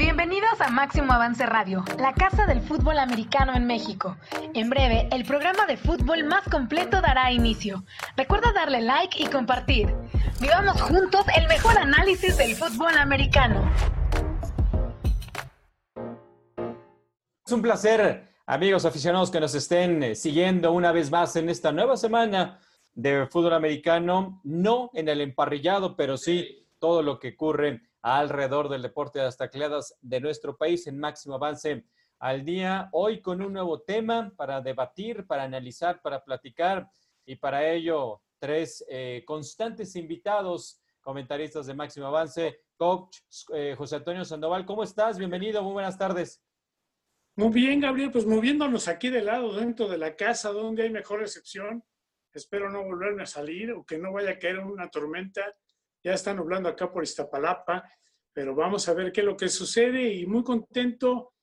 [0.00, 4.16] Bienvenidos a Máximo Avance Radio, la casa del fútbol americano en México.
[4.54, 7.84] En breve, el programa de fútbol más completo dará inicio.
[8.16, 9.94] Recuerda darle like y compartir.
[10.40, 13.70] Vivamos juntos el mejor análisis del fútbol americano.
[17.44, 21.72] Es un placer, amigos aficionados, que nos estén eh, siguiendo una vez más en esta
[21.72, 22.58] nueva semana
[22.94, 28.82] de fútbol americano, no en el emparrillado, pero sí todo lo que ocurre alrededor del
[28.82, 31.84] deporte de las tacleadas de nuestro país en máximo avance
[32.18, 32.88] al día.
[32.92, 36.88] Hoy con un nuevo tema para debatir, para analizar, para platicar
[37.24, 42.60] y para ello tres eh, constantes invitados, comentaristas de máximo avance.
[42.76, 43.18] Coach
[43.54, 45.18] eh, José Antonio Sandoval, ¿cómo estás?
[45.18, 46.42] Bienvenido, muy buenas tardes.
[47.36, 51.20] Muy bien, Gabriel, pues moviéndonos aquí de lado, dentro de la casa, donde hay mejor
[51.20, 51.84] recepción.
[52.32, 55.54] Espero no volverme a salir o que no vaya a caer una tormenta
[56.02, 57.84] ya está nublando acá por Iztapalapa,
[58.32, 61.34] pero vamos a ver qué es lo que sucede y muy contento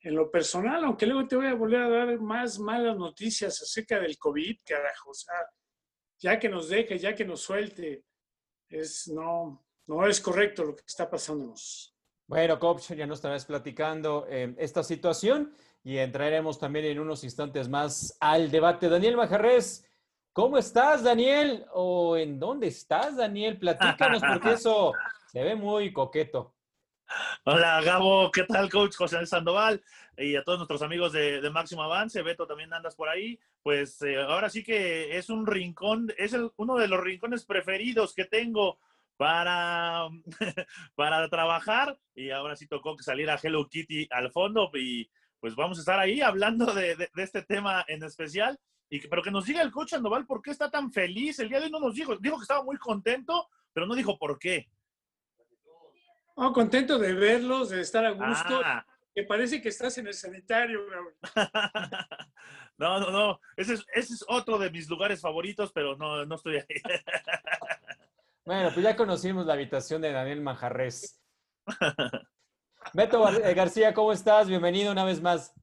[0.00, 3.98] en lo personal, aunque luego te voy a volver a dar más malas noticias acerca
[3.98, 5.34] del COVID, carajo, o sea,
[6.18, 8.04] ya que nos deje, ya que nos suelte,
[8.68, 11.96] es, no, no es correcto lo que está pasándonos.
[12.28, 17.68] Bueno, coach, ya nos estarás platicando eh, esta situación y entraremos también en unos instantes
[17.68, 18.88] más al debate.
[18.88, 19.85] Daniel Majarres,
[20.36, 21.64] ¿Cómo estás, Daniel?
[21.72, 23.58] ¿O en dónde estás, Daniel?
[23.58, 24.92] Platícanos, porque eso
[25.32, 26.54] se ve muy coqueto.
[27.46, 28.30] Hola, Gabo.
[28.30, 29.82] ¿Qué tal, coach José Sandoval?
[30.18, 32.20] Y a todos nuestros amigos de, Máximo Avance.
[32.20, 33.40] Beto, también andas por ahí.
[33.62, 38.26] Pues eh, ahora sí que es un rincón, es uno de los rincones preferidos que
[38.26, 38.78] tengo
[39.16, 40.06] para,
[40.94, 41.98] para trabajar.
[42.14, 44.70] Y ahora sí tocó salir a Hello Kitty al fondo.
[44.74, 48.60] Y pues vamos a estar ahí hablando de, de este tema en especial.
[48.88, 51.38] Y pero que nos diga el coach Sandoval por qué está tan feliz.
[51.38, 54.18] El día de hoy no nos dijo, dijo que estaba muy contento, pero no dijo
[54.18, 54.68] por qué.
[56.36, 58.60] Oh, contento de verlos, de estar a gusto.
[58.64, 58.86] Ah.
[59.14, 60.80] Que parece que estás en el sanitario.
[62.76, 63.40] no, no, no.
[63.56, 66.66] Ese es, ese es, otro de mis lugares favoritos, pero no, no estoy ahí.
[68.44, 71.22] bueno, pues ya conocimos la habitación de Daniel Manjarres.
[72.92, 74.48] Beto eh, García, ¿cómo estás?
[74.48, 75.54] Bienvenido una vez más.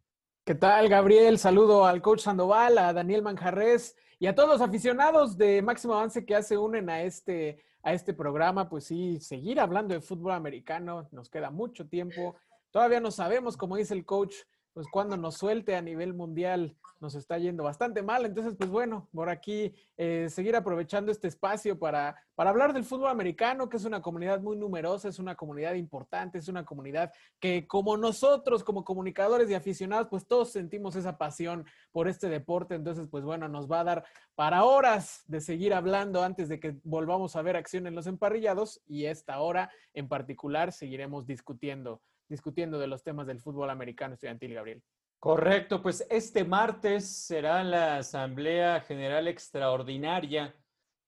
[0.46, 1.40] ¿Qué tal, Gabriel?
[1.40, 6.26] Saludo al coach Sandoval, a Daniel Manjarres y a todos los aficionados de Máximo Avance
[6.26, 8.68] que se unen a este, a este programa.
[8.68, 12.36] Pues sí, seguir hablando de fútbol americano, nos queda mucho tiempo.
[12.72, 14.36] Todavía no sabemos, como dice el coach,
[14.74, 18.26] pues cuando nos suelte a nivel mundial nos está yendo bastante mal.
[18.26, 23.10] Entonces, pues bueno, por aquí eh, seguir aprovechando este espacio para, para hablar del fútbol
[23.10, 27.68] americano, que es una comunidad muy numerosa, es una comunidad importante, es una comunidad que
[27.68, 32.74] como nosotros, como comunicadores y aficionados, pues todos sentimos esa pasión por este deporte.
[32.74, 36.78] Entonces, pues bueno, nos va a dar para horas de seguir hablando antes de que
[36.84, 42.80] volvamos a ver acción en los emparrillados y esta hora en particular seguiremos discutiendo discutiendo
[42.80, 44.82] de los temas del fútbol americano estudiantil, Gabriel.
[45.24, 50.54] Correcto, pues este martes será la Asamblea General Extraordinaria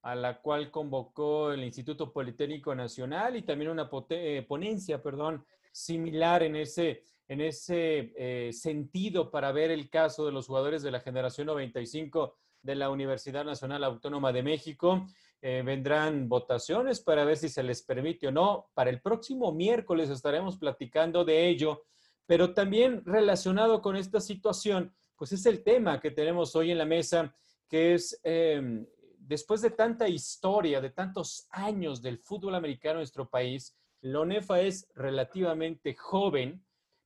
[0.04, 6.44] a la cual convocó el Instituto Politécnico Nacional y también una eh, ponencia, perdón, similar
[6.44, 11.02] en ese, en ese eh, sentido para ver el caso de los jugadores de la
[11.02, 15.08] generación 95 de la Universidad Nacional Autónoma de México.
[15.42, 18.70] Eh, vendrán votaciones para ver si se les permite o no.
[18.74, 21.84] Para el próximo miércoles estaremos platicando de ello
[22.26, 26.86] pero también relacionado con esta situación, pues es el tema que tenemos hoy en la
[26.86, 27.36] mesa,
[27.70, 28.86] que es, em,
[29.18, 34.62] después de tanta historia, de tantos años del fútbol americano en nuestro país, la ONEFA
[34.62, 36.64] es relativamente joven,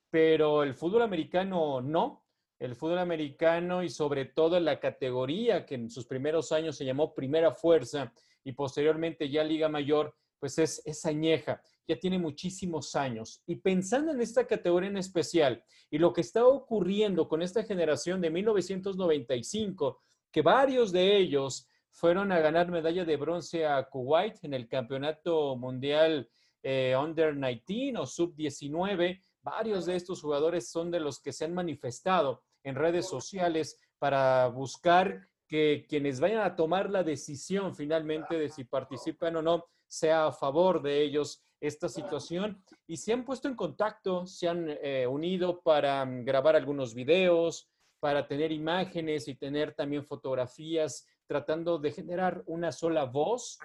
[0.09, 2.25] pero el fútbol americano no.
[2.57, 7.13] El fútbol americano y sobre todo la categoría que en sus primeros años se llamó
[7.13, 8.11] Primera Fuerza
[8.43, 13.41] y posteriormente ya Liga Mayor, pues es, es añeja ya tiene muchísimos años.
[13.47, 18.21] Y pensando en esta categoría en especial y lo que está ocurriendo con esta generación
[18.21, 19.99] de 1995,
[20.31, 25.55] que varios de ellos fueron a ganar medalla de bronce a Kuwait en el Campeonato
[25.55, 26.29] Mundial
[26.61, 31.55] eh, Under 19 o Sub-19, varios de estos jugadores son de los que se han
[31.55, 38.49] manifestado en redes sociales para buscar que quienes vayan a tomar la decisión finalmente de
[38.49, 43.47] si participan o no sea a favor de ellos esta situación y se han puesto
[43.47, 47.67] en contacto, se han eh, unido para mm, grabar algunos videos,
[47.99, 53.59] para tener imágenes y tener también fotografías, tratando de generar una sola voz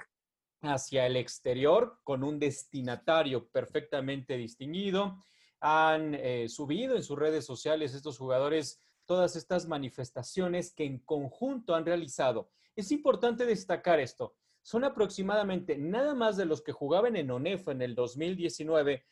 [0.62, 5.16] hacia el exterior con un destinatario perfectamente distinguido.
[5.60, 11.74] Han eh, subido en sus redes sociales estos jugadores todas estas manifestaciones que en conjunto
[11.74, 12.50] han realizado.
[12.74, 17.82] Es importante destacar esto son aproximadamente nada más de los que jugaban en ONEFA en
[17.82, 19.04] el 2019,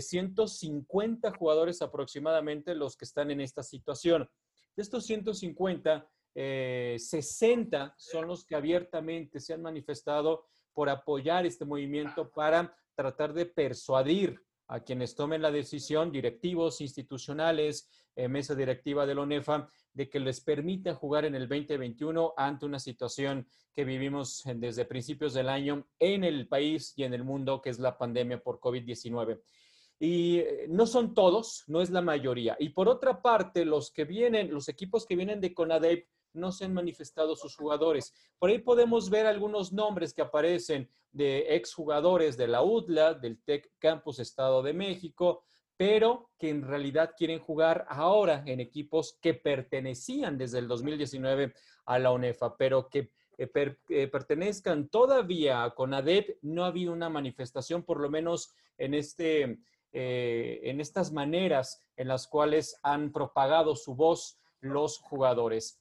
[0.00, 4.30] 150 jugadores aproximadamente los que están en esta situación.
[4.74, 12.30] De estos 150, 60 son los que abiertamente se han manifestado por apoyar este movimiento
[12.30, 19.14] para tratar de persuadir a quienes tomen la decisión, directivos institucionales, eh, mesa directiva de
[19.14, 24.42] la ONEFA, de que les permita jugar en el 2021 ante una situación que vivimos
[24.56, 28.42] desde principios del año en el país y en el mundo, que es la pandemia
[28.42, 29.40] por COVID-19.
[29.98, 32.56] Y eh, no son todos, no es la mayoría.
[32.58, 36.64] Y por otra parte, los que vienen, los equipos que vienen de CONADEP, no se
[36.64, 38.12] han manifestado sus jugadores.
[38.38, 43.72] Por ahí podemos ver algunos nombres que aparecen de exjugadores de la UDLA, del TEC
[43.78, 45.44] Campus Estado de México,
[45.76, 51.54] pero que en realidad quieren jugar ahora en equipos que pertenecían desde el 2019
[51.86, 53.50] a la UNEFA, pero que eh,
[53.88, 59.58] eh, pertenezcan todavía a CONADEP, no ha habido una manifestación, por lo menos en, este,
[59.92, 65.80] eh, en estas maneras en las cuales han propagado su voz los jugadores.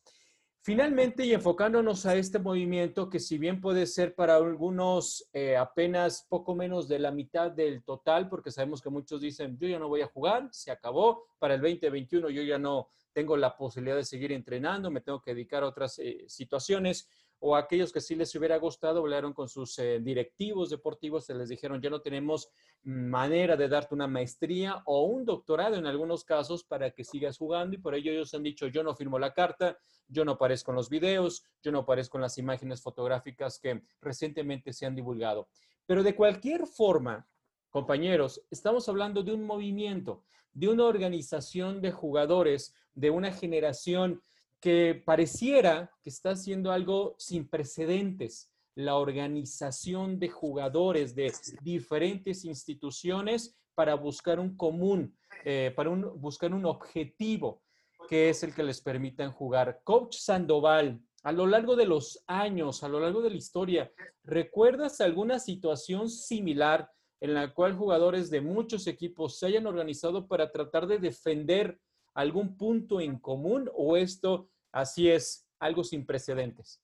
[0.66, 6.26] Finalmente, y enfocándonos a este movimiento, que si bien puede ser para algunos eh, apenas
[6.30, 9.90] poco menos de la mitad del total, porque sabemos que muchos dicen, yo ya no
[9.90, 14.06] voy a jugar, se acabó, para el 2021 yo ya no tengo la posibilidad de
[14.06, 17.10] seguir entrenando, me tengo que dedicar a otras eh, situaciones,
[17.46, 21.50] o aquellos que sí les hubiera gustado, hablaron con sus eh, directivos deportivos, se les
[21.50, 22.50] dijeron, ya no tenemos
[22.84, 27.76] manera de darte una maestría o un doctorado en algunos casos para que sigas jugando
[27.76, 30.78] y por ello ellos han dicho, yo no firmo la carta, yo no aparezco en
[30.78, 35.50] los videos, yo no aparezco en las imágenes fotográficas que recientemente se han divulgado.
[35.86, 37.28] Pero de cualquier forma,
[37.70, 40.24] compañeros, estamos hablando de un movimiento,
[40.54, 44.24] de una organización de jugadores, de una generación
[44.64, 48.50] que pareciera que está haciendo algo sin precedentes.
[48.76, 56.66] La organización de jugadores de diferentes instituciones para buscar un común, eh, para buscar un
[56.66, 57.62] objetivo
[58.08, 59.82] que es el que les permitan jugar.
[59.84, 63.92] Coach Sandoval, a lo largo de los años, a lo largo de la historia,
[64.24, 66.90] ¿recuerdas alguna situación similar
[67.20, 71.82] en la cual jugadores de muchos equipos se hayan organizado para tratar de defender
[72.14, 76.82] algún punto en común o esto Así es, algo sin precedentes.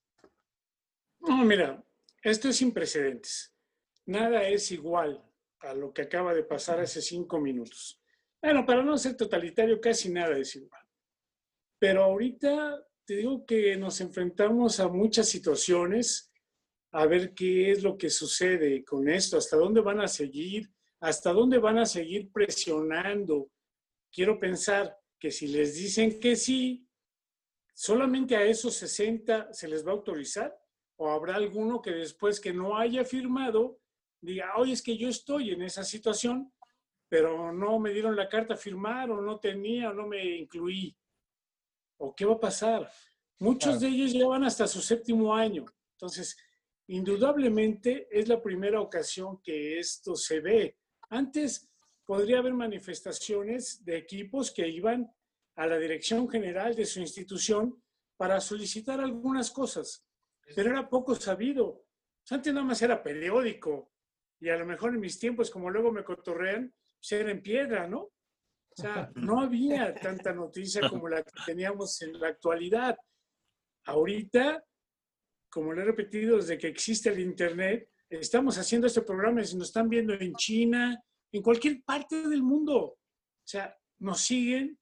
[1.19, 1.83] No, mira,
[2.23, 3.53] esto es sin precedentes.
[4.05, 5.23] Nada es igual
[5.61, 8.01] a lo que acaba de pasar hace cinco minutos.
[8.41, 10.81] Bueno, para no ser totalitario, casi nada es igual.
[11.79, 16.31] Pero ahorita te digo que nos enfrentamos a muchas situaciones,
[16.91, 21.33] a ver qué es lo que sucede con esto, hasta dónde van a seguir, hasta
[21.33, 23.51] dónde van a seguir presionando.
[24.11, 26.88] Quiero pensar que si les dicen que sí,
[27.81, 30.53] ¿Solamente a esos 60 se les va a autorizar?
[30.97, 33.79] ¿O habrá alguno que después que no haya firmado
[34.19, 36.51] diga, oye, es que yo estoy en esa situación,
[37.07, 40.93] pero no me dieron la carta a firmar o no tenía o no me incluí?
[41.99, 42.91] ¿O qué va a pasar?
[43.39, 45.63] Muchos de ellos llevan hasta su séptimo año.
[45.93, 46.35] Entonces,
[46.87, 50.77] indudablemente es la primera ocasión que esto se ve.
[51.09, 51.71] Antes
[52.03, 55.09] podría haber manifestaciones de equipos que iban
[55.59, 57.83] a la dirección general de su institución
[58.15, 60.05] para solicitar algunas cosas,
[60.55, 61.83] pero era poco sabido.
[62.29, 63.91] Antes nada más era periódico
[64.39, 67.89] y a lo mejor en mis tiempos, como luego me cotorrean, pues era en piedra,
[67.89, 67.99] ¿no?
[68.03, 72.97] O sea, no había tanta noticia como la que teníamos en la actualidad.
[73.83, 74.63] Ahorita,
[75.49, 79.67] como le he repetido desde que existe el Internet, estamos haciendo este programa y nos
[79.67, 82.77] están viendo en China, en cualquier parte del mundo.
[82.77, 82.97] O
[83.43, 84.79] sea, nos siguen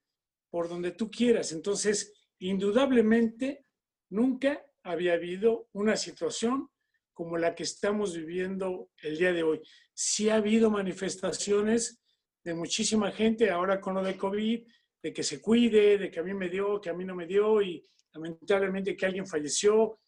[0.50, 1.52] por donde tú quieras.
[1.52, 3.66] Entonces, indudablemente,
[4.10, 6.70] nunca había habido una situación
[7.14, 9.62] como la que estamos viviendo el día de hoy.
[9.94, 12.00] Sí ha habido manifestaciones
[12.44, 14.68] de muchísima gente ahora con lo de COVID,
[15.02, 17.26] de que se cuide, de que a mí me dio, que a mí no me
[17.26, 20.00] dio y lamentablemente que alguien falleció.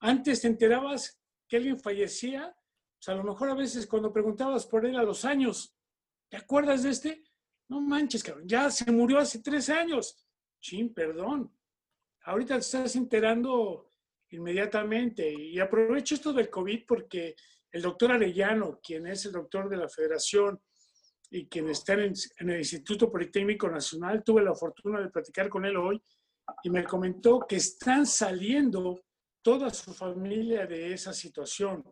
[0.00, 2.54] Antes te enterabas que alguien fallecía,
[2.98, 5.76] pues a lo mejor a veces cuando preguntabas por él a los años,
[6.28, 7.22] ¿te acuerdas de este?
[7.68, 10.16] No manches, cabrón, ya se murió hace tres años.
[10.60, 11.52] Chin, perdón.
[12.24, 13.90] Ahorita te estás enterando
[14.30, 15.32] inmediatamente.
[15.32, 17.36] Y aprovecho esto del COVID porque
[17.70, 20.60] el doctor Arellano, quien es el doctor de la federación
[21.30, 25.76] y quien está en, el Instituto Politécnico Nacional, tuve la fortuna de platicar con él
[25.76, 26.02] hoy
[26.62, 29.02] y me comentó que están saliendo
[29.42, 31.84] toda su familia de esa situación.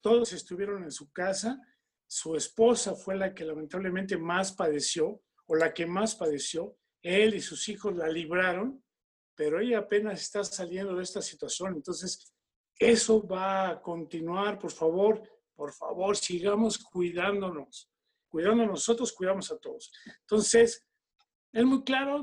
[0.00, 1.60] Todos estuvieron en su casa
[2.06, 6.76] su esposa fue la que lamentablemente más padeció o la que más padeció.
[7.02, 8.82] Él y sus hijos la libraron,
[9.34, 11.74] pero ella apenas está saliendo de esta situación.
[11.74, 12.32] Entonces,
[12.78, 15.22] eso va a continuar, por favor,
[15.54, 17.90] por favor, sigamos cuidándonos,
[18.28, 19.90] cuidando a nosotros, cuidamos a todos.
[20.20, 20.86] Entonces,
[21.52, 22.22] es muy claro,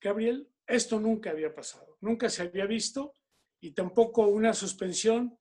[0.00, 3.14] Gabriel, esto nunca había pasado, nunca se había visto
[3.60, 5.38] y tampoco una suspensión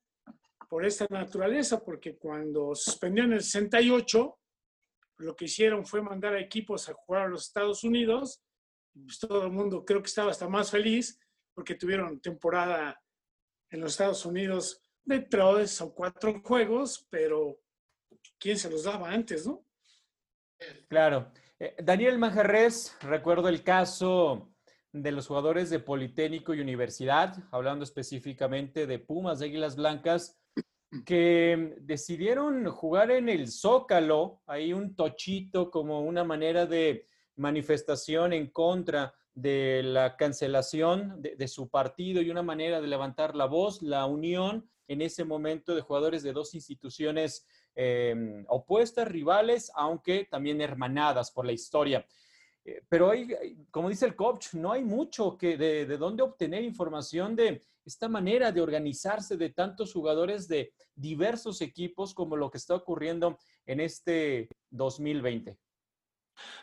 [0.68, 4.40] por esta naturaleza, porque cuando suspendió en el 68,
[5.18, 8.44] lo que hicieron fue mandar a equipos a jugar a los Estados Unidos,
[8.94, 11.20] pues todo el mundo creo que estaba hasta más feliz
[11.54, 13.02] porque tuvieron temporada
[13.70, 17.60] en los Estados Unidos de tres o cuatro juegos, pero
[18.38, 19.66] ¿quién se los daba antes, no?
[20.88, 21.32] Claro.
[21.60, 24.54] Eh, Daniel Manjarres, recuerdo el caso
[24.92, 30.38] de los jugadores de Politécnico y Universidad, hablando específicamente de Pumas, de Águilas Blancas,
[31.06, 38.48] que decidieron jugar en el Zócalo, ahí un tochito como una manera de manifestación en
[38.48, 44.06] contra de la cancelación de, su partido y una manera de levantar la voz, la
[44.06, 51.30] unión en ese momento de jugadores de dos instituciones em, opuestas, rivales, aunque también hermanadas
[51.30, 52.08] por la historia.
[52.68, 56.64] Eh, pero hay, como dice el coach, no hay mucho que de, de dónde obtener
[56.64, 62.58] información de esta manera de organizarse de tantos jugadores de diversos equipos como lo que
[62.58, 65.58] está ocurriendo en este 2020.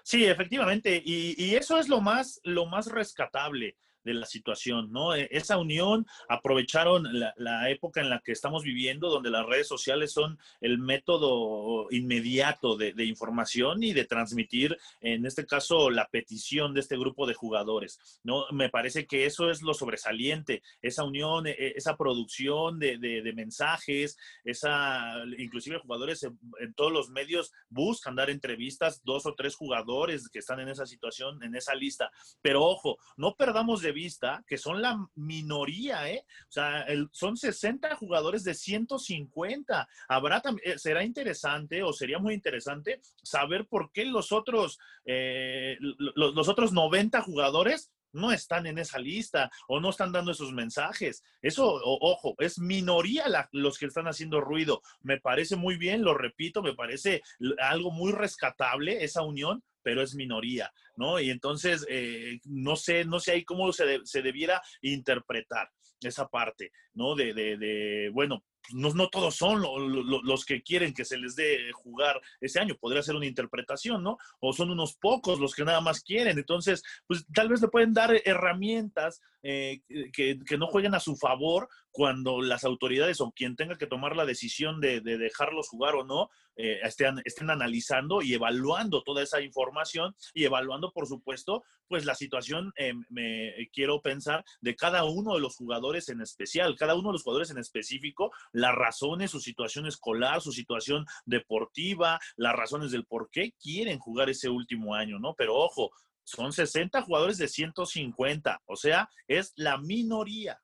[0.02, 5.14] Sí, efectivamente, y, y, eso es lo más, lo más rescatable de la situación, ¿no?
[5.14, 10.12] E, esa unión, aprovecharon la, época en la que estamos viviendo, donde las redes sociales
[10.12, 16.80] son el método inmediato de, información y de transmitir, en este caso, la petición de
[16.80, 18.46] este grupo de jugadores, ¿no?
[18.52, 25.25] Me parece que eso es lo sobresaliente, esa unión, e, esa producción de, mensajes, esa,
[25.38, 30.38] inclusive jugadores en, en todos los medios buscan dar entrevistas, dos o tres jugadores que
[30.38, 32.11] están en esa situación, en esa lista,
[32.42, 36.27] pero ojo, no perdamos de vista que son la minoría, ¿eh?
[36.49, 39.89] O sea, son 60 jugadores de 150.
[40.09, 46.49] Habrá eh, será interesante o sería muy interesante saber por qué los otros, eh, los,
[46.49, 51.23] otros 90 jugadores no están en esa lista o no están dando esos mensajes.
[51.43, 54.83] Eso, ojo, es minoría los que están haciendo ruido.
[55.03, 57.23] Me parece muy bien, lo repito, me parece
[57.61, 61.21] algo muy rescatable esa unión, pero es minoría, ¿no?
[61.21, 65.69] Y entonces, eh, no sé, no sé ahí cómo se, se debiera interpretar
[66.00, 67.14] esa parte, ¿no?
[67.14, 71.71] De, de, de bueno, no, no, todos son los que quieren que se les dé
[71.73, 72.76] jugar ese año.
[72.81, 74.17] Podría ser una interpretación, ¿no?
[74.41, 76.38] O son unos pocos los que nada más quieren.
[76.38, 79.83] Entonces, pues tal vez le pueden dar herramientas eh,
[80.15, 84.25] que, no jueguen a su favor cuando las autoridades o quien tenga que tomar la
[84.25, 90.17] decisión de, dejarlos jugar o no, eh, estén, estén, analizando y evaluando toda esa información
[90.33, 95.41] y evaluando, por supuesto, pues la situación, eh, me quiero pensar, de cada uno de
[95.41, 99.87] los jugadores en especial, cada uno de los jugadores en específico, las razones, su situación
[99.87, 105.35] escolar, su situación deportiva, las razones del por qué quieren jugar ese último año, ¿no?
[105.35, 105.91] Pero ojo,
[106.25, 110.61] son 60 jugadores de 150, o sea, es la minoría.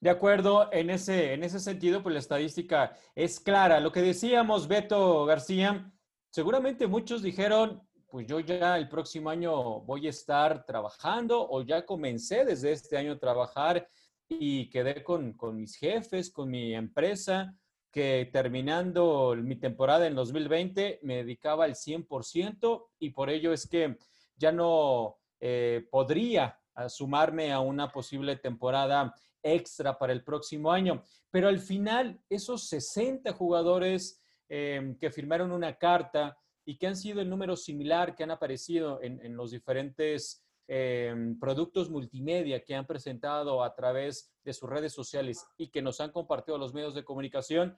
[0.00, 3.80] De acuerdo, en ese, en ese sentido, pues la estadística es clara.
[3.80, 5.92] Lo que decíamos, Beto García,
[6.30, 11.84] seguramente muchos dijeron, pues yo ya el próximo año voy a estar trabajando o ya
[11.84, 13.88] comencé desde este año a trabajar
[14.28, 17.52] y quedé con, con mis jefes, con mi empresa,
[17.90, 23.96] que terminando mi temporada en 2020 me dedicaba al 100% y por ello es que
[24.36, 31.02] ya no eh, podría sumarme a una posible temporada extra para el próximo año.
[31.30, 37.20] Pero al final, esos 60 jugadores em, que firmaron una carta y que han sido
[37.20, 43.64] el número similar que han aparecido en, los diferentes em, productos multimedia que han presentado
[43.64, 47.76] a través de sus redes sociales y que nos han compartido los medios de comunicación,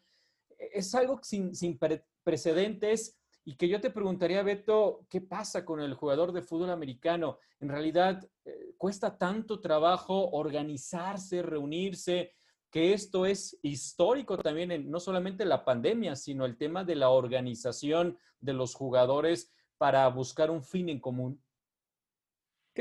[0.72, 1.78] es algo sin,
[2.22, 7.38] precedentes y que yo te preguntaría, Beto, ¿qué pasa con el jugador de fútbol americano?
[7.58, 12.34] En realidad, eh, cuesta tanto trabajo organizarse, reunirse,
[12.70, 18.16] que esto es histórico también, no solamente la pandemia, sino el tema de la organización
[18.38, 21.42] de los jugadores para buscar un fin en común.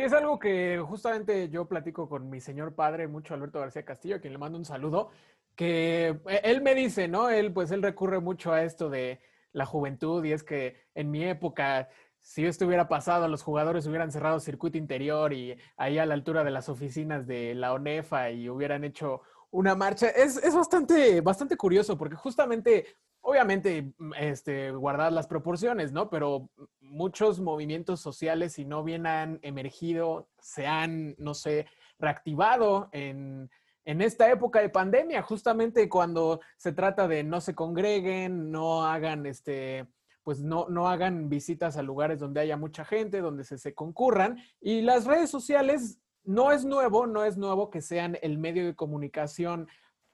[0.04, 4.20] Es algo que justamente yo platico con mi señor padre, mucho Alberto García Castillo, a
[4.20, 5.10] quien le mando un saludo,
[5.56, 7.30] que eh, él me dice, ¿no?
[7.30, 9.20] Él, pues él recurre mucho a esto de
[9.52, 14.10] la juventud y es que en mi época, si esto hubiera pasado, los jugadores hubieran
[14.10, 18.48] cerrado circuito interior y ahí a la altura de las oficinas de la ONEFA y
[18.48, 20.08] hubieran hecho una marcha.
[20.08, 22.86] Es, es bastante, bastante curioso porque justamente,
[23.30, 26.10] obviamente, mm, este, guardar las proporciones, ¿no?
[26.10, 26.50] Pero
[26.82, 31.68] muchos movimientos sociales, si no bien han emergido, se han, no sé,
[32.00, 33.50] reactivado en
[33.90, 39.26] en esta época de pandemia, justamente cuando se trata de no se congreguen, no hagan
[39.26, 39.88] este,
[40.22, 44.38] pues no, no hagan visitas a lugares donde haya mucha gente, donde se, se concurran.
[44.62, 48.76] Y las redes sociales no es nuevo, no es nuevo que sean el medio de
[48.76, 49.68] comunicación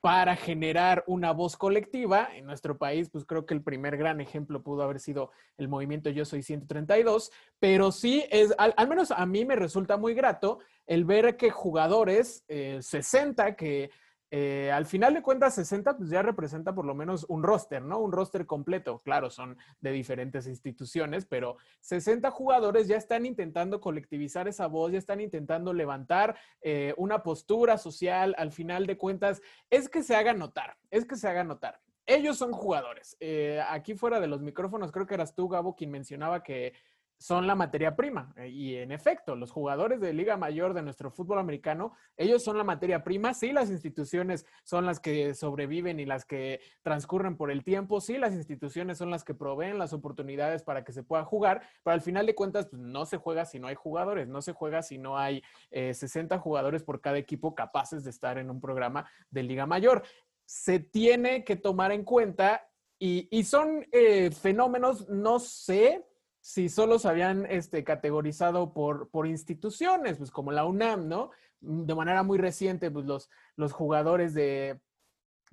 [0.05, 2.29] para generar una voz colectiva.
[2.35, 6.11] En nuestro país, pues creo que el primer gran ejemplo pudo haber sido el movimiento
[6.11, 11.05] Yo Soy 132, pero sí es, al, menos a mí me resulta muy grato el
[11.05, 13.89] ver que jugadores, 60, eh, que
[14.31, 17.99] eh, al final de cuentas, 60 pues ya representa por lo menos un roster, ¿no?
[17.99, 18.99] Un roster completo.
[19.03, 24.97] Claro, son de diferentes instituciones, pero 60 jugadores ya están intentando colectivizar esa voz, ya
[24.97, 28.35] están intentando levantar eh, una postura social.
[28.37, 31.79] Al final de cuentas, es que se haga notar, es que se haga notar.
[32.07, 33.17] Ellos son jugadores.
[33.19, 36.73] Eh, aquí fuera de los micrófonos, creo que eras tú, Gabo, quien mencionaba que
[37.17, 38.33] son la materia prima.
[38.37, 42.57] Eh, y en efecto, los jugadores de Liga Mayor de nuestro fútbol americano, ellos son
[42.57, 43.33] la materia prima.
[43.33, 48.01] Sí, las instituciones son las que sobreviven y las que transcurren por el tiempo.
[48.01, 51.61] Sí, las instituciones son las que proveen las oportunidades para que se pueda jugar.
[51.83, 54.27] Pero al final de cuentas, pues, no se juega si no hay jugadores.
[54.27, 55.41] No se juega si no hay
[55.71, 60.03] 60 eh, jugadores por cada equipo capaces de estar en un programa de Liga Mayor.
[60.45, 66.05] Se tiene que tomar en cuenta y, son eh, fenómenos, no sé,
[66.45, 71.31] si solo se habían este, categorizado por, por instituciones, pues como la UNAM, ¿no?
[71.59, 74.79] De manera muy reciente, pues los, los jugadores de,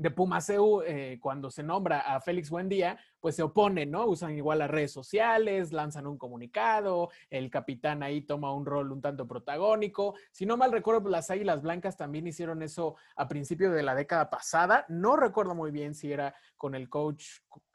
[0.03, 4.07] de Pumaseu, eh, cuando se nombra a Félix Buendía, pues se oponen, ¿no?
[4.07, 9.01] Usan igual las redes sociales, lanzan un comunicado, el capitán ahí toma un rol un
[9.01, 10.15] tanto protagónico.
[10.33, 13.95] Si no mal recuerdo, pues las Águilas Blancas también hicieron eso a principios de la
[13.95, 14.85] década pasada.
[14.89, 17.25] No recuerdo muy bien si era con el coach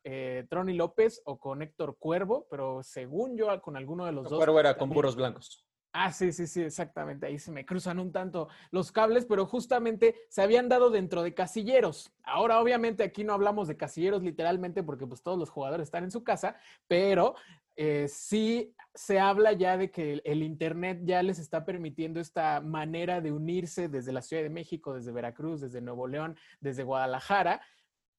[0.04, 4.38] eh, Troni López o con Héctor Cuervo, pero según yo, con alguno de los dos.
[4.38, 5.67] Cuervo era con burros blancos.
[6.00, 7.26] Ah, sí, sí, sí, exactamente.
[7.26, 11.34] Ahí se me cruzan un tanto los cables, pero justamente se habían dado dentro de
[11.34, 12.14] casilleros.
[12.24, 16.12] Ahora, obviamente, aquí no hablamos de casilleros literalmente porque pues todos los jugadores están en
[16.12, 16.56] su casa,
[16.88, 17.34] pero
[17.76, 23.20] eh, sí se habla ya de que el, Internet ya les está permitiendo esta manera
[23.20, 27.60] de unirse desde la Ciudad de México, desde Veracruz, desde Nuevo León, desde Guadalajara,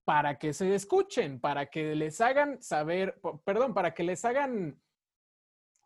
[0.05, 4.81] para que se escuchen, para que les hagan saber, perdón, para que les hagan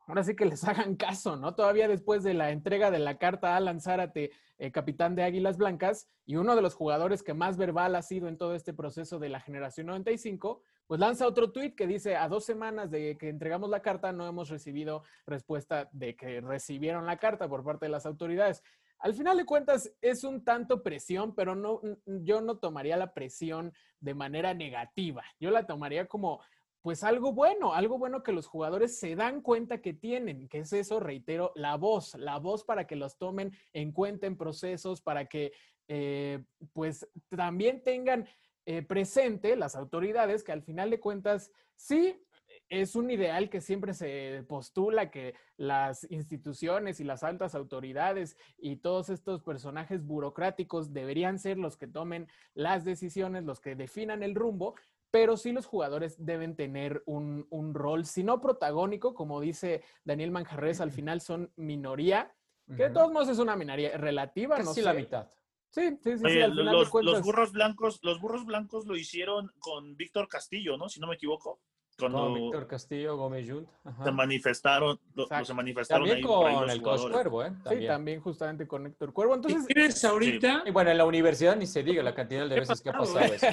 [0.07, 1.55] ahora sí que les hagan caso, ¿no?
[1.55, 5.57] Todavía después de la entrega de la carta a Alan Zárate, eh, capitán de Águilas
[5.57, 9.19] Blancas, y uno de los jugadores que más verbal ha sido en todo este proceso
[9.19, 13.29] de la generación 95, pues lanza otro tuit que dice, a dos semanas de que
[13.29, 17.91] entregamos la carta no hemos recibido respuesta de que recibieron la carta por parte de
[17.91, 18.63] las autoridades.
[19.03, 23.73] Al final de cuentas es un tanto presión, pero no, yo no tomaría la presión
[23.99, 25.25] de manera negativa.
[25.41, 26.41] Yo la tomaría como
[26.83, 30.73] pues algo bueno, algo bueno que los jugadores se dan cuenta que tienen, que es
[30.73, 35.27] eso, reitero, la voz, la voz para que los tomen en cuenta en procesos, para
[35.27, 35.53] que
[35.87, 38.29] eh, pues también tengan
[38.67, 42.21] eh, presente las autoridades que al final de cuentas sí
[42.69, 48.77] es un ideal que siempre se postula que las instituciones y las altas autoridades y
[48.77, 54.35] todos estos personajes burocráticos deberían ser los que tomen las decisiones, los que definan el
[54.35, 54.75] rumbo,
[55.13, 60.81] pero sí los jugadores deben tener un, rol, si no protagónico, como dice Daniel Manjarres,
[60.81, 62.35] al final son minoría,
[62.67, 65.29] que de todos modos es una minoría relativa, Casi no la mitad.
[65.69, 66.39] Sí, sí, sí.
[66.49, 66.91] los,
[67.23, 70.89] burros blancos, los burros blancos lo hicieron con Víctor Castillo, ¿no?
[70.89, 71.61] Si no me equivoco.
[71.99, 73.69] Con Víctor Castillo, Gómez Junt.
[74.03, 74.99] Se manifestaron,
[75.45, 77.53] se manifestaron también con el Coach Cuervo, ¿eh?
[77.69, 79.35] Sí, también justamente con Héctor Cuervo.
[79.35, 80.65] Entonces, ¿Qué crees ahorita?
[80.67, 83.33] Y bueno, en la universidad ni se diga la cantidad de veces que ha pasado
[83.33, 83.47] eso.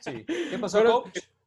[0.00, 0.24] Sí.
[0.26, 1.04] ¿Qué pasó,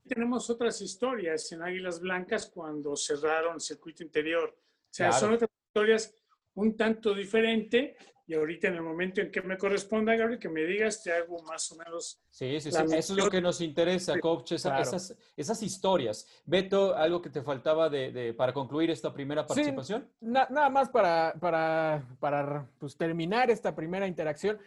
[0.07, 4.55] Tenemos otras historias en Águilas Blancas cuando cerraron el circuito interior.
[4.57, 6.15] O sea, son otras historias
[6.55, 7.95] un tanto diferentes
[8.29, 11.41] y ahorita en el momento en que me corresponda, Gabriel, que me digas, te hago
[11.41, 12.21] más o menos.
[12.29, 12.77] Sí, sí, sí.
[12.77, 16.27] Eso es lo que nos interesa, coach, esas, esas, historias.
[16.45, 20.07] Beto, algo que te faltaba de, para concluir esta primera participación.
[20.19, 24.59] Sí, nada más para, para, para pues, terminar esta primera interacción.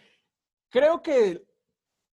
[0.69, 1.45] Creo que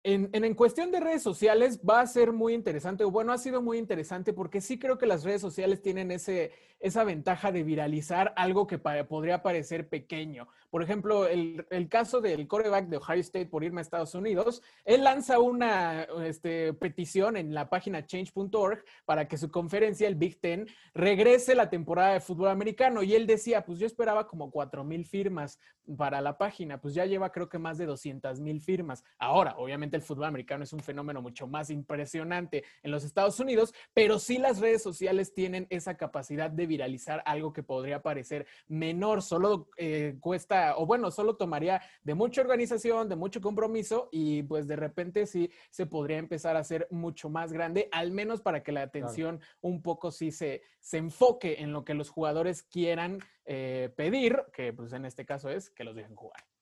[0.04, 3.78] en, cuestión de redes sociales va a ser muy interesante, o bueno, ha sido muy
[3.78, 8.68] interesante porque sí creo que las redes sociales tienen ese, esa ventaja de viralizar algo
[8.68, 10.50] que podría parecer pequeño.
[10.70, 14.62] Por ejemplo, el, el, caso del coreback de Ohio State por irme a Estados Unidos,
[14.84, 20.42] él lanza una este, petición en la página change.org para que su conferencia, el Big
[20.42, 23.04] Ten, regrese la temporada de fútbol americano.
[23.04, 25.60] Y él decía, pues yo esperaba como 4 mil firmas
[25.98, 29.04] para la página, pues ya lleva creo que más de 200 mil firmas.
[29.20, 33.40] Ahora, obviamente, obviamente el fútbol americano es un fenómeno mucho más impresionante en los Estados
[33.40, 38.46] Unidos, pero sí las redes sociales tienen esa capacidad de viralizar algo que podría parecer
[38.68, 44.44] menor, solo eh, cuesta, o bueno, solo tomaría de mucha organización, de mucho compromiso y
[44.44, 48.64] pues de repente sí se podría empezar a hacer mucho más grande, al menos para
[48.64, 53.20] que la atención un poco sí se, se enfoque en lo que los jugadores quieran
[53.46, 56.53] eh, pedir, que pues en este caso es que los dejen jugar.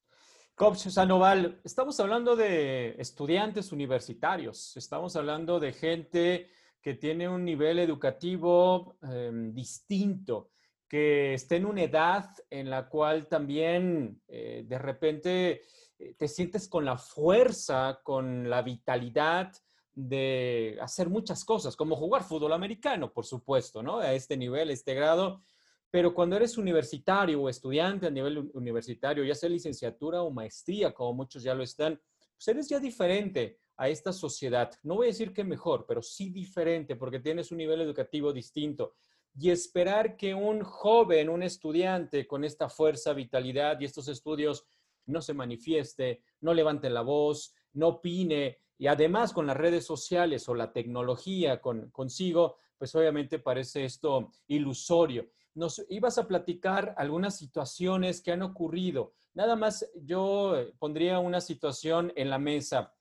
[0.62, 7.80] Coach Sanoval, estamos hablando de estudiantes universitarios, estamos hablando de gente que tiene un nivel
[7.80, 10.52] educativo em, distinto,
[10.88, 15.64] que está en una edad en la cual también eh, de repente
[15.98, 19.52] eh, te sientes con la fuerza, con la vitalidad
[19.96, 23.98] de hacer muchas cosas, como jugar fútbol americano, por supuesto, ¿no?
[23.98, 25.42] A este nivel, a este grado.
[25.92, 31.14] Pero cuando eres universitario o estudiante a nivel universitario, ya sea licenciatura o maestría, como
[31.14, 32.00] muchos ya lo están,
[32.38, 34.72] pues eres ya diferente a esta sociedad.
[34.84, 38.96] No voy a decir que mejor, pero sí diferente, porque tienes un nivel educativo distinto.
[39.38, 44.66] Y esperar que un joven, un estudiante con esta fuerza, vitalidad y estos estudios
[45.06, 50.48] no se manifieste, no levante la voz, no opine, y además con las redes sociales
[50.48, 57.38] o la tecnología con, consigo, pues obviamente parece esto ilusorio nos ibas a platicar algunas
[57.38, 59.14] situaciones que han ocurrido.
[59.34, 62.94] Nada más yo eh, pondría una situación en la mesa.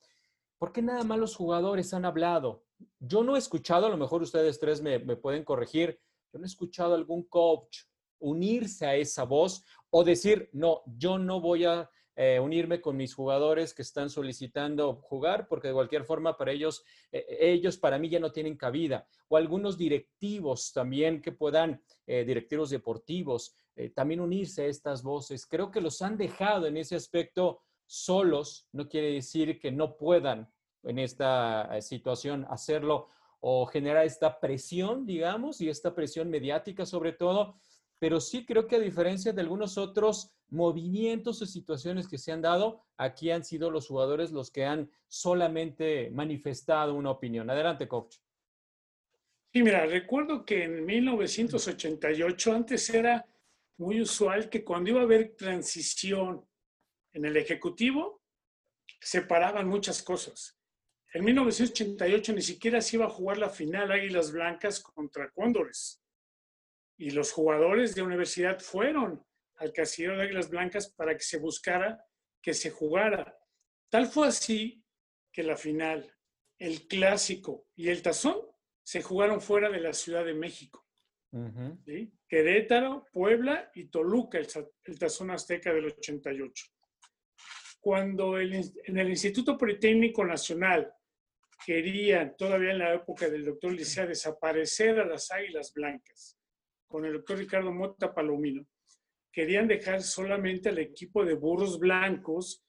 [0.57, 2.63] ¿Por qué nada más los jugadores han hablado?
[2.99, 5.99] Yo no he escuchado, a lo mejor ustedes tres me, me pueden corregir,
[6.31, 7.79] yo no he escuchado algún coach
[8.19, 11.89] unirse a esa voz o decir, no, yo no voy a
[12.23, 16.83] eh, unirme con mis jugadores que están solicitando jugar, porque de cualquier forma para ellos,
[17.11, 19.07] eh, ellos para mí ya no tienen cabida.
[19.27, 23.55] O algunos directivos también que puedan, eh, directivos deportivos,
[23.95, 25.47] también unirse a estas voces.
[25.47, 30.47] Creo que los han dejado en ese aspecto solos, no quiere decir que no puedan
[30.83, 33.07] en esta situación hacerlo
[33.39, 37.55] o generar esta presión, digamos, y esta presión mediática sobre todo,
[38.01, 42.41] pero sí creo que a diferencia de algunos otros movimientos o situaciones que se han
[42.41, 47.47] dado, aquí han sido los jugadores los que han solamente manifestado una opinión.
[47.51, 48.15] Adelante, coach.
[49.53, 53.23] Sí, mira, recuerdo que en 1988 antes era
[53.77, 56.43] muy usual que cuando iba a haber transición
[57.13, 58.23] en el Ejecutivo,
[58.99, 60.57] separaban muchas cosas.
[61.13, 66.00] En 1988 ni siquiera se iba a jugar la final Águilas Blancas contra Cóndores
[67.01, 71.99] y los jugadores de universidad fueron al casillero de Águilas Blancas para que se buscara
[72.39, 73.35] que se jugara.
[73.89, 74.85] Tal fue así
[75.31, 76.15] que la final,
[76.59, 78.37] el clásico y el tazón
[78.83, 80.85] se jugaron fuera de la Ciudad de México.
[82.27, 86.67] Querétaro, Puebla y Toluca, el, tazón azteca del 88.
[87.79, 90.93] Cuando en el Instituto Politécnico Nacional
[91.65, 96.37] querían, todavía en la época del doctor Licea, desaparecer a las Águilas Blancas,
[96.91, 98.67] con el doctor Ricardo Mota Palomino,
[99.31, 102.63] querían dejar solamente al equipo de burros blancos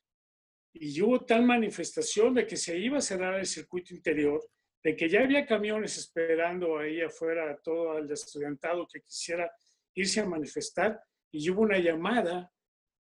[0.72, 4.40] y hubo tal manifestación de que se iba a cerrar el circuito interior,
[4.82, 9.50] de que ya había camiones esperando ahí afuera todo el estudiantado que quisiera
[9.94, 12.50] irse a manifestar y hubo una llamada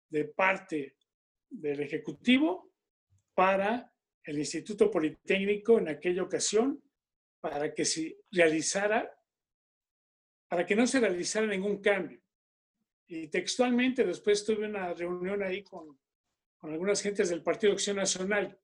[0.08, 0.96] de parte
[1.48, 2.72] del Ejecutivo
[3.34, 6.82] para el Instituto Politécnico en aquella ocasión
[7.40, 9.12] para que se realizara
[10.48, 12.20] para que no se realizara ningún cambio.
[13.08, 15.98] Y textualmente después tuve una reunión ahí con,
[16.56, 18.58] con algunas gentes del Partido Acción Nacional,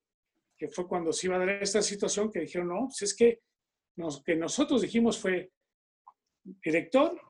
[0.57, 3.41] que fue cuando se iba a dar esta situación, que dijeron, no, pues es que
[3.97, 5.53] nos, que nosotros dijimos fue,
[6.45, 7.21] director,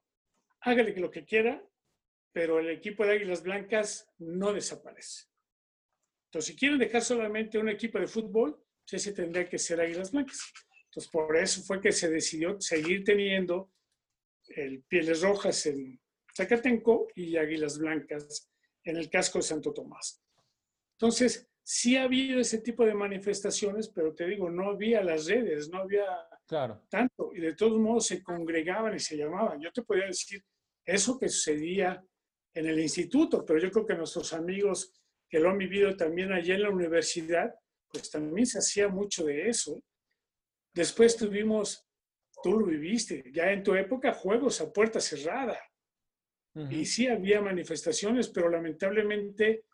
[0.60, 1.62] hágale lo que quiera,
[2.32, 5.26] pero el equipo de Águilas Blancas no desaparece.
[6.26, 8.56] Entonces, si quieren dejar solamente un equipo de fútbol,
[8.88, 10.52] pues ese tendría que ser Águilas Blancas.
[10.86, 13.70] Entonces, por eso fue que se decidió seguir teniendo
[14.56, 16.00] el Pieles Rojas en
[16.34, 18.50] Zacatenco y Águilas Blancas
[18.84, 20.22] en el casco de Santo Tomás.
[20.98, 25.68] Entonces, sí ha habido ese tipo de manifestaciones, pero te digo, no había las redes,
[25.68, 26.04] no había
[26.46, 26.82] claro.
[26.88, 29.60] tanto, y de todos modos se congregaban y se llamaban.
[29.60, 30.44] Yo te podría decir
[30.84, 32.04] eso que sucedía
[32.54, 34.92] en el instituto, pero yo creo que nuestros amigos
[35.28, 37.54] que lo han vivido también allí en la universidad,
[37.88, 39.82] pues también se hacía mucho de eso.
[40.74, 41.86] Después tuvimos
[42.42, 45.58] tú lo viviste, ya en tu época juegos a puerta cerrada.
[46.70, 49.64] Y sí había manifestaciones, pero lamentablemente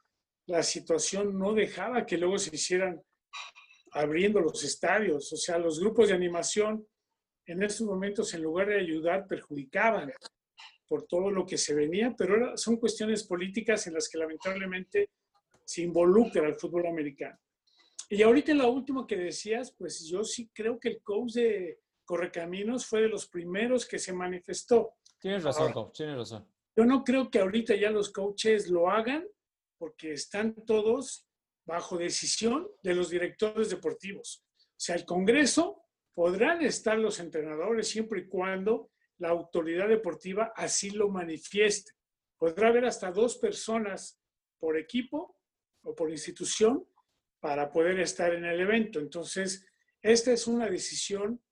[0.47, 3.03] la situación no dejaba que luego se hicieran
[3.93, 5.33] abriendo los estadios.
[5.33, 6.87] O sea, los grupos de animación
[7.47, 10.13] en estos momentos, en lugar de ayudar, perjudicaban
[10.87, 15.11] por todo lo que se venía, pero son cuestiones políticas en las que lamentablemente
[15.65, 17.39] se involucra el fútbol americano.
[18.09, 21.79] Y ahorita en lo último que decías, pues yo sí creo que el coach de
[22.09, 24.95] Correcaminos fue de los primeros que se manifestó.
[25.21, 26.49] Tienes razón, coach, tienes razón.
[26.75, 29.29] Yo no creo que ahorita ya los coaches lo hagan
[29.77, 31.29] porque están todos
[31.67, 34.43] bajo decisión de los directores deportivos.
[34.57, 35.83] O sea, el Congreso
[36.15, 41.93] podrán estar los entrenadores siempre y cuando la autoridad deportiva así lo manifieste.
[42.39, 44.19] Podrá haber hasta dos personas
[44.59, 45.37] por equipo
[45.83, 46.89] o por institución
[47.39, 48.99] para poder estar en el evento.
[48.99, 49.67] Entonces,
[50.01, 51.43] esta es una decisión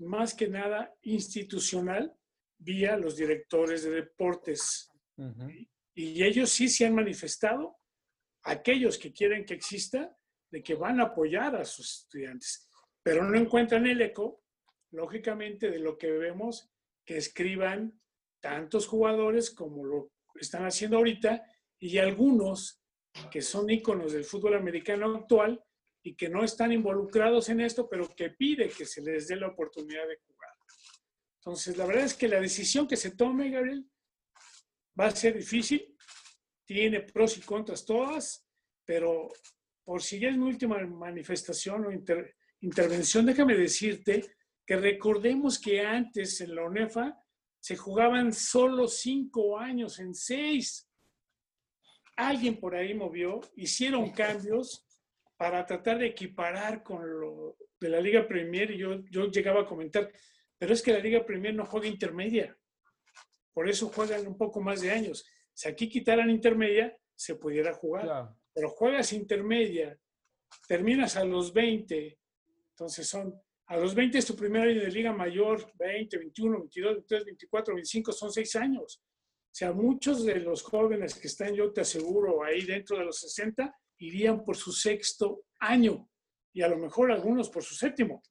[0.00, 2.16] más que nada institucional
[2.58, 4.90] vía los directores de deportes.
[5.94, 7.76] Y ellos sí se han manifestado,
[8.42, 10.16] aquellos que quieren que exista,
[10.50, 12.68] de que van a apoyar a sus estudiantes,
[13.02, 14.42] pero no encuentran el eco,
[14.90, 16.70] lógicamente, de lo que vemos
[17.04, 18.00] que escriban
[18.40, 21.44] tantos jugadores como lo están haciendo ahorita
[21.78, 22.82] y algunos
[23.30, 25.62] que son íconos del fútbol americano actual
[26.02, 29.48] y que no están involucrados en esto, pero que pide que se les dé la
[29.48, 30.50] oportunidad de jugar.
[31.40, 33.86] Entonces, la verdad es que la decisión que se tome, Gabriel,
[34.98, 35.96] va a ser difícil,
[36.64, 38.46] tiene pros y contras todas,
[38.84, 39.28] pero
[39.84, 41.92] por si ya es mi última manifestación o
[42.60, 44.36] intervención, déjame decirte
[44.66, 47.18] que recordemos que antes en la ONEFA
[47.58, 50.88] se jugaban solo cinco años en seis.
[52.16, 54.86] Alguien por ahí movió, hicieron cambios
[55.40, 60.12] para tratar de equiparar con lo de la Liga Premier yo, yo llegaba a comentar,
[60.58, 62.54] pero es que la Liga Premier no juega intermedia,
[63.54, 65.24] por eso juegan un poco más de años.
[65.54, 69.98] Si aquí quitaran intermedia, se pudiera jugar, pero juegas intermedia,
[70.68, 72.18] terminas a los 20,
[72.72, 73.34] entonces son
[73.68, 77.74] a los 20 es tu primer año de Liga Mayor, 20, 21, 22, 23, 24,
[77.76, 79.02] 25, son seis años.
[79.02, 83.20] O sea, muchos de los jóvenes que están, yo te aseguro, ahí dentro de los
[83.20, 86.08] 60, irían por su sexto año
[86.52, 88.22] y a lo mejor algunos por su séptimo,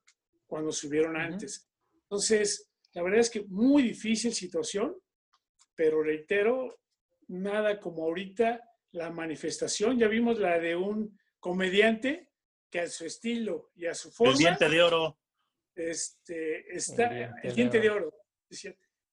[0.46, 1.70] cuando subieron antes.
[1.94, 4.96] Entonces, la verdad es que muy difícil situación,
[5.76, 6.80] pero reitero,
[7.28, 9.98] nada como ahorita la manifestación.
[9.98, 12.30] Ya vimos la de un comediante
[12.70, 14.34] que a su estilo y a su forma.
[14.34, 15.18] El diente de oro
[15.76, 18.14] este, está, el diente, de oro.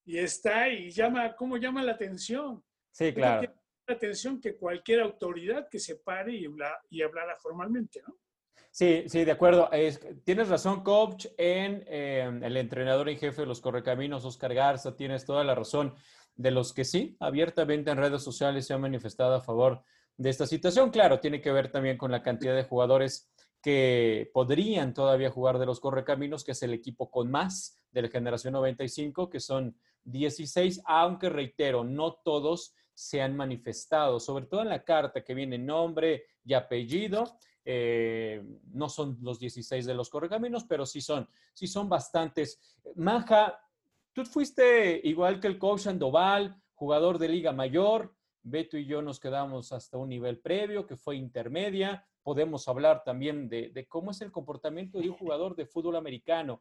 [0.04, 2.64] Y está y llama, ¿cómo llama la atención?
[2.90, 3.52] Sí, claro.
[3.86, 6.46] La atención que cualquier autoridad que se pare y,
[6.90, 8.16] y hablara formalmente, ¿no?
[8.76, 9.70] Sí, sí, de acuerdo.
[10.24, 15.24] tienes razón, coach, en em, el entrenador en jefe de los Correcaminos, Oscar Garza, tienes
[15.24, 15.94] toda la razón.
[16.34, 19.82] De los que sí, abiertamente en redes sociales se han manifestado a favor
[20.18, 20.90] de esta situación.
[20.90, 23.30] Claro, tiene que ver también con la cantidad de jugadores
[23.62, 28.08] que podrían todavía jugar de los Correcaminos, que es el equipo con más de la
[28.08, 34.70] generación 95, que son 16, aunque reitero, no todos se han manifestado, sobre todo en
[34.70, 37.38] la carta que viene nombre y apellido.
[37.64, 42.58] Eh, no son los 16 de los Correcaminos, pero sí son, sí son bastantes.
[42.94, 43.60] Maja,
[44.12, 48.14] tú fuiste igual que el coach Andoval, jugador de Liga Mayor.
[48.42, 53.48] Beto y yo nos quedamos hasta un nivel previo, que fue intermedia podemos hablar también
[53.48, 56.60] de, cómo es el comportamiento de un jugador de fútbol americano.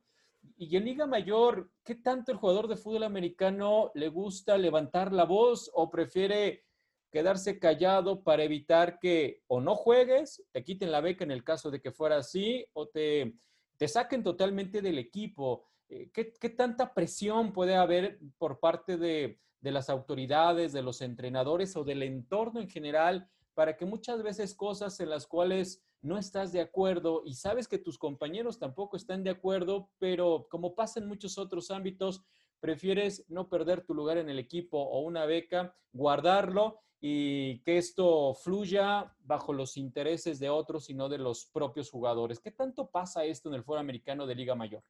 [0.57, 5.25] Y en Liga Mayor, ¿qué tanto el jugador de fútbol americano le gusta levantar la
[5.25, 6.65] voz o prefiere
[7.11, 11.71] quedarse callado para evitar que o no juegues, te quiten la beca en el caso
[11.71, 13.35] de que fuera así, o te,
[13.77, 15.65] te saquen totalmente del equipo?
[15.87, 21.01] Eh, ¿Qué, ¿Qué, tanta presión puede haber por parte de, de las autoridades, de los
[21.01, 26.19] entrenadores o del entorno en general para que muchas veces cosas en las cuales no
[26.19, 30.99] estás de acuerdo y sabes que tus compañeros tampoco están de acuerdo, pero como pasa
[30.99, 32.23] en muchos otros ámbitos,
[32.59, 38.35] prefieres no perder tu lugar en el equipo o una beca, guardarlo y que esto
[38.35, 42.39] fluya bajo los intereses de otros y no de los propios jugadores.
[42.39, 44.83] ¿Qué tanto pasa esto en el foro americano de Liga Mayor?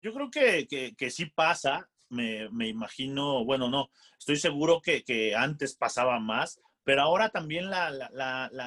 [0.00, 5.34] Yo creo que, que, sí pasa, me, me, imagino, bueno, no, estoy seguro que, que
[5.34, 7.64] antes pasaba más, pero ahora también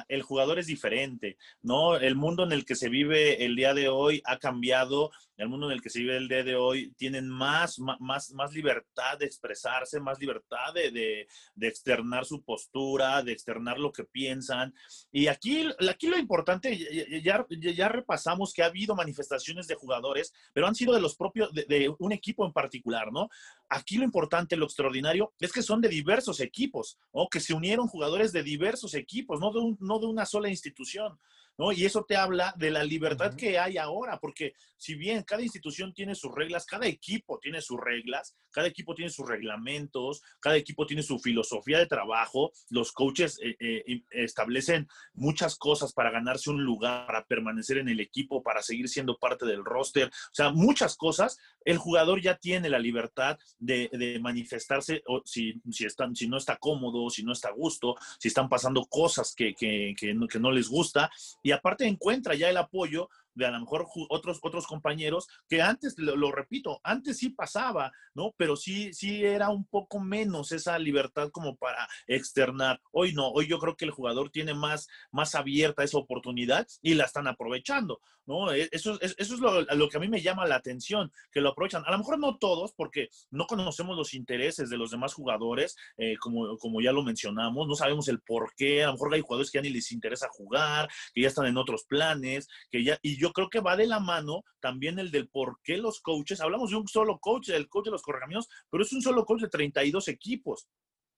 [0.08, 1.96] el jugador es diferente, ¿no?
[1.96, 5.66] El mundo en el que se vive el día de hoy ha cambiado, el mundo
[5.66, 9.24] en el que se vive el día de hoy tienen más, más, más libertad de
[9.24, 11.26] expresarse, más libertad de,
[11.60, 14.74] externar su postura, de externar lo que piensan.
[15.10, 20.66] Y aquí, aquí lo importante, ya, ya repasamos que ha habido manifestaciones de jugadores, pero
[20.66, 23.30] han sido de los propios, de, un equipo en particular, ¿no?
[23.68, 27.88] Aquí lo importante, lo extraordinario, es que son de diversos equipos, o que se unieron
[27.88, 31.18] jugadores de diversos equipos, no de, no de una sola institución.
[31.60, 31.72] ¿No?
[31.72, 35.92] Y eso te habla de la libertad que hay ahora, porque si bien cada institución
[35.92, 40.86] tiene sus reglas, cada equipo tiene sus reglas, cada equipo tiene sus reglamentos, cada equipo
[40.86, 46.64] tiene su filosofía de trabajo, los coaches eh, eh, establecen muchas cosas para ganarse un
[46.64, 50.96] lugar, para permanecer en el equipo, para seguir siendo parte del roster, o sea, muchas
[50.96, 53.90] cosas, el jugador ya tiene la libertad de,
[54.22, 58.28] manifestarse o si, si, están, si no está cómodo, si no está a gusto, si
[58.28, 61.10] están pasando cosas que, que, que, no, que no les gusta,
[61.42, 63.08] y aparte encuentra ya el apoyo
[63.40, 68.34] de a lo mejor otros, otros compañeros que antes, lo, repito, antes sí pasaba, ¿no?
[68.36, 72.80] Pero sí, sí era un poco menos esa libertad como para externar.
[72.92, 76.94] Hoy no, hoy yo creo que el jugador tiene más, más abierta esa oportunidad y
[76.94, 78.52] la están aprovechando, ¿no?
[78.52, 81.82] Eso, eso es lo, lo, que a mí me llama la atención, que lo aprovechan.
[81.86, 86.16] A lo mejor no todos, porque no conocemos los intereses de los demás jugadores, eh,
[86.18, 89.50] como, como ya lo mencionamos, no sabemos el por qué, a lo mejor hay jugadores
[89.50, 93.16] que ya ni les interesa jugar, que ya están en otros planes, que ya, y
[93.16, 96.70] yo creo que va de la mano también el del por qué los coaches, hablamos
[96.70, 99.48] de un solo coach, el coach de los correcaminos, pero es un solo coach de
[99.48, 100.68] 32 equipos.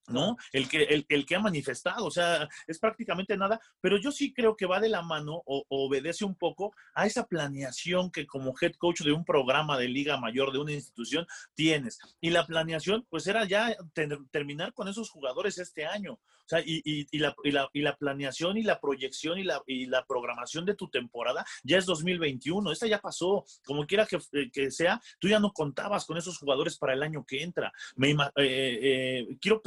[0.09, 0.37] ¿No?
[0.53, 4.33] El que, el, el, que ha manifestado, o sea, es prácticamente nada, pero yo sí
[4.33, 8.55] creo que va de la mano o, obedece un poco a esa planeación que como
[8.61, 11.99] head coach de un programa de liga mayor, de una institución, tienes.
[12.21, 13.77] Y la planeación, pues era ya
[14.31, 16.19] terminar con esos jugadores este año.
[16.45, 17.35] O sea, y, y, y, la,
[17.73, 21.79] y, la, planeación y la proyección y la, y la programación de tu temporada ya
[21.79, 22.73] es 2021.
[22.73, 23.45] Esta ya pasó.
[23.65, 27.03] Como quiera que, eh, que sea, tú ya no contabas con esos jugadores para el
[27.03, 27.73] año que entra.
[27.97, 29.62] Me, eh, eh, quiero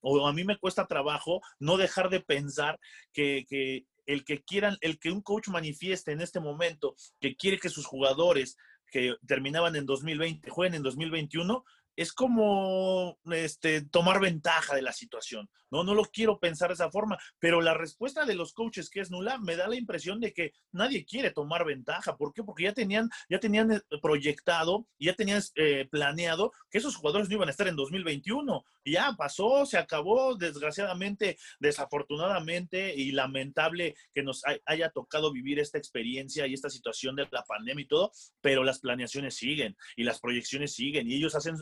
[0.00, 2.78] o a mí me cuesta trabajo no dejar de pensar
[3.12, 7.58] que, que el que quieran, el que un coach manifieste en este momento que quiere
[7.58, 8.56] que sus jugadores
[8.90, 11.64] que terminaban en 2020 jueguen en 2021,
[11.98, 15.50] es como este, tomar ventaja de la situación.
[15.68, 19.00] No, no lo quiero pensar de esa forma, pero la respuesta de los coaches que
[19.00, 22.16] es nula me da la impresión de que nadie quiere tomar ventaja.
[22.16, 22.44] ¿Por qué?
[22.44, 27.34] Porque ya tenían, ya tenían eh, proyectado, ya tenían eh, planeado que esos jugadores no
[27.34, 28.64] iban a estar en 2021.
[28.84, 35.78] Y ya pasó, se acabó, desgraciadamente, desafortunadamente y lamentable que nos haya tocado vivir esta
[35.78, 40.20] experiencia y esta situación de la pandemia y todo, pero las planeaciones siguen y las
[40.20, 41.56] proyecciones siguen y ellos hacen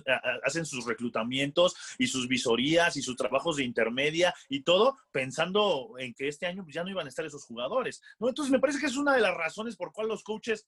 [0.44, 6.14] hacen sus reclutamientos y sus visorías y sus trabajos de intermedia y todo pensando en
[6.14, 8.28] que este año ya no iban a estar esos jugadores, ¿no?
[8.28, 10.66] Entonces me parece que es una de las razones por cual los coaches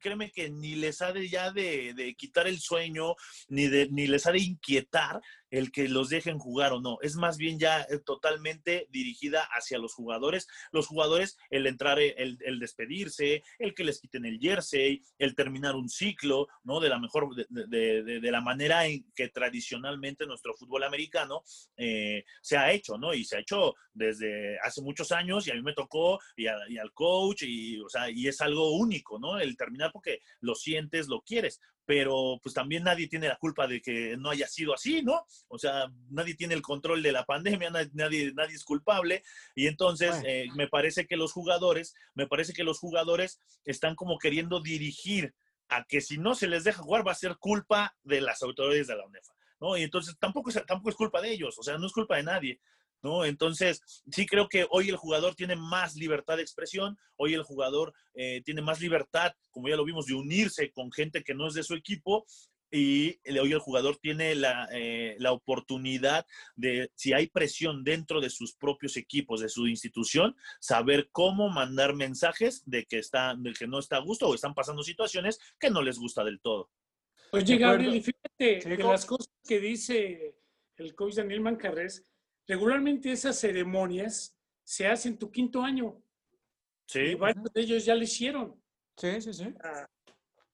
[0.00, 3.16] créeme que ni les ha de ya de, de, quitar el sueño,
[3.48, 5.20] ni, de, ni les ha de inquietar
[5.52, 6.98] el que los dejen jugar o no.
[7.02, 10.48] Es más bien ya eh, totalmente dirigida hacia los jugadores.
[10.72, 15.34] Los jugadores, el entrar, eh, el, el despedirse, el que les quiten el jersey, el
[15.34, 16.80] terminar un ciclo, ¿no?
[16.80, 21.42] De la mejor, de, de, la manera en que tradicionalmente nuestro fútbol americano
[21.76, 23.12] eh, se ha hecho, ¿no?
[23.12, 26.78] Y se ha hecho desde hace muchos años y a mí me tocó y, y
[26.78, 29.38] al coach y, o sea, y es algo único, ¿no?
[29.38, 33.80] El terminar porque lo sientes, lo quieres pero pues también nadie tiene la culpa de
[33.80, 35.24] que no haya sido así, ¿no?
[35.48, 39.22] O sea, nadie tiene el control de la pandemia, nadie, nadie es culpable
[39.54, 44.18] y entonces eh, me parece que los jugadores, me parece que los jugadores están como
[44.18, 45.34] queriendo dirigir
[45.68, 48.86] a que si no se les deja jugar va a ser culpa de las autoridades
[48.86, 49.76] de la UNEFA, ¿no?
[49.76, 52.24] Y entonces tampoco es, tampoco es culpa de ellos, o sea, no es culpa de
[52.24, 52.60] nadie.
[53.02, 53.24] ¿No?
[53.24, 57.92] Entonces, sí creo que hoy el jugador tiene más libertad de expresión, hoy el jugador
[58.14, 61.54] eh, tiene más libertad, como ya lo vimos, de unirse con gente que no es
[61.54, 62.24] de su equipo
[62.74, 68.30] y hoy el jugador tiene la, eh, la, oportunidad de, si hay presión dentro de
[68.30, 73.66] sus propios equipos, de su institución, saber cómo mandar mensajes de que, está, de que
[73.66, 76.70] no está a gusto o están pasando situaciones que no les gusta del todo.
[77.32, 80.34] Oye, Gabriel, fíjate que las cosas que dice
[80.76, 82.06] el coach Daniel Mancarres
[82.46, 86.02] regularmente esas ceremonias se hacen tu quinto año.
[86.86, 87.00] Sí.
[87.00, 88.62] Y varios de ellos ya lo hicieron.
[88.96, 89.54] Sí, sí, sí.
[89.62, 89.86] Ah,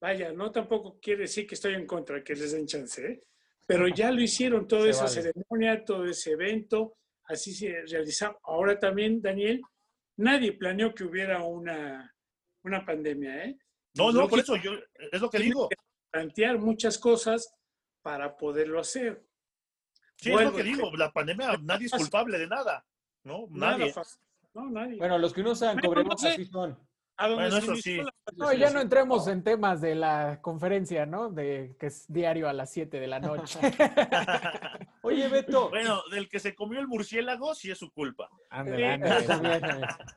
[0.00, 3.22] vaya, no tampoco quiere decir que estoy en contra, que les den chance, ¿eh?
[3.66, 8.38] pero ya lo hicieron, toda esa ceremonia, todo ese evento, así se realizó.
[8.44, 9.60] Ahora también, Daniel,
[10.16, 12.14] nadie planeó que hubiera una,
[12.64, 13.58] una pandemia, ¿eh?
[13.94, 14.72] No, no, por eso yo,
[15.12, 15.68] es lo que digo.
[16.10, 17.52] plantear muchas cosas
[18.02, 19.27] para poderlo hacer.
[20.20, 22.84] Sí, es lo que digo, la pandemia, nadie es culpable de nada,
[23.22, 23.46] ¿no?
[23.50, 23.94] Nadie.
[24.52, 24.98] No, nadie.
[24.98, 26.76] Bueno, los que no sean cobremos así son.
[27.18, 28.00] Bueno, eso sí.
[28.36, 31.30] No, ya no entremos en temas de la conferencia, ¿no?
[31.30, 33.58] De que es diario a las 7 de la noche.
[35.02, 35.68] Oye, Beto.
[35.70, 38.30] Bueno, del que se comió el murciélago, sí es su culpa.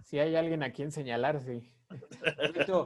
[0.05, 1.73] Si hay alguien a quien señalar, sí.
[2.53, 2.85] Beto,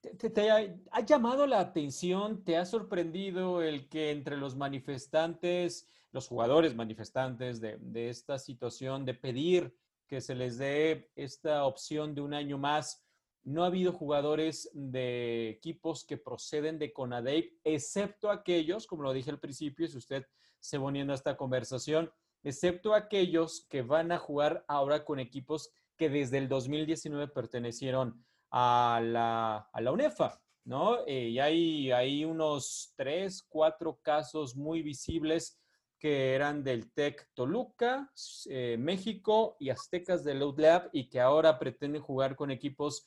[0.00, 6.74] ¿te, ha llamado la atención, te ha sorprendido el que entre los manifestantes los jugadores
[6.74, 9.74] manifestantes de, esta situación, de pedir
[10.06, 13.02] que se les dé esta opción de un año más.
[13.44, 19.30] No ha habido jugadores de equipos que proceden de CONADEIP, excepto aquellos, como lo dije
[19.30, 20.26] al principio, si usted
[20.60, 22.12] se va uniendo a esta conversación,
[22.44, 29.00] excepto aquellos que van a jugar ahora con equipos que desde el 2019 pertenecieron a
[29.02, 30.98] la, a la UNEFA, ¿no?
[31.06, 35.58] Eh, y hay, hay unos tres, cuatro casos muy visibles
[36.02, 38.10] que eran del TEC Toluca,
[38.46, 43.06] eh, México y Aztecas del Lab y que ahora pretenden jugar con equipos,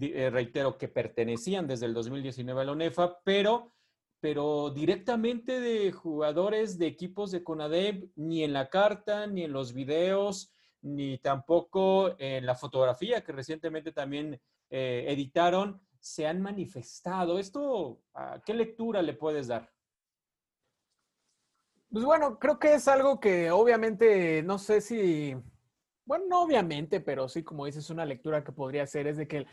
[0.00, 3.72] eh, reitero, que pertenecían desde el 2019 a la UNEFA, pero,
[4.20, 9.72] pero directamente de jugadores de equipos de CONADEP, ni en la carta, ni en los
[9.72, 17.40] videos, ni tampoco en la fotografía que recientemente también eh, editaron, se han manifestado.
[17.40, 19.72] ¿Esto a qué lectura le puedes dar?
[21.90, 25.34] Pues bueno, creo que es algo que obviamente, no sé si,
[26.04, 29.46] bueno, no obviamente, pero sí, como dices, una lectura que podría ser es de que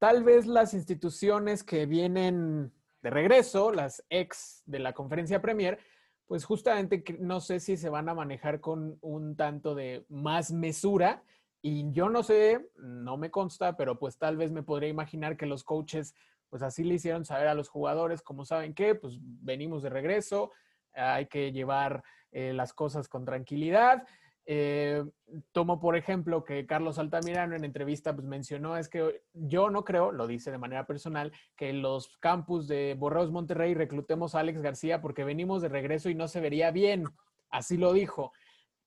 [0.00, 2.72] tal vez las instituciones que vienen
[3.02, 5.78] de regreso, las ex de la conferencia Premier,
[6.26, 11.22] pues justamente no sé si se van a manejar con un tanto de más mesura.
[11.62, 15.46] Y yo no sé, no me consta, pero pues tal vez me podría imaginar que
[15.46, 16.14] los coaches,
[16.48, 20.50] pues así le hicieron saber a los jugadores, como saben que, pues venimos de regreso,
[20.94, 24.04] hay que llevar eh, las cosas con tranquilidad.
[24.46, 25.04] Eh,
[25.52, 30.10] tomo por ejemplo que Carlos Altamirano en entrevista pues mencionó es que yo no creo,
[30.10, 35.00] lo dice de manera personal, que los campus de Borreos Monterrey reclutemos a Alex García
[35.00, 37.04] porque venimos de regreso y no se vería bien.
[37.50, 38.32] Así lo dijo.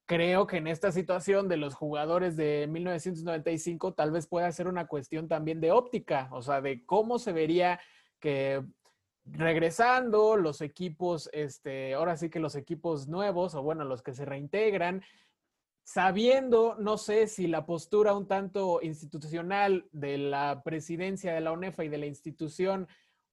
[0.05, 4.87] Creo que en esta situación de los jugadores de 1995 tal vez pueda ser una
[4.87, 7.79] cuestión también de óptica, o sea, de cómo se vería
[8.19, 8.61] que
[9.25, 14.25] regresando los equipos, este, ahora sí que los equipos nuevos, o bueno, los que se
[14.25, 15.01] reintegran,
[15.83, 21.83] sabiendo, no sé si la postura un tanto institucional de la presidencia de la UNEFA
[21.83, 22.87] y de la institución,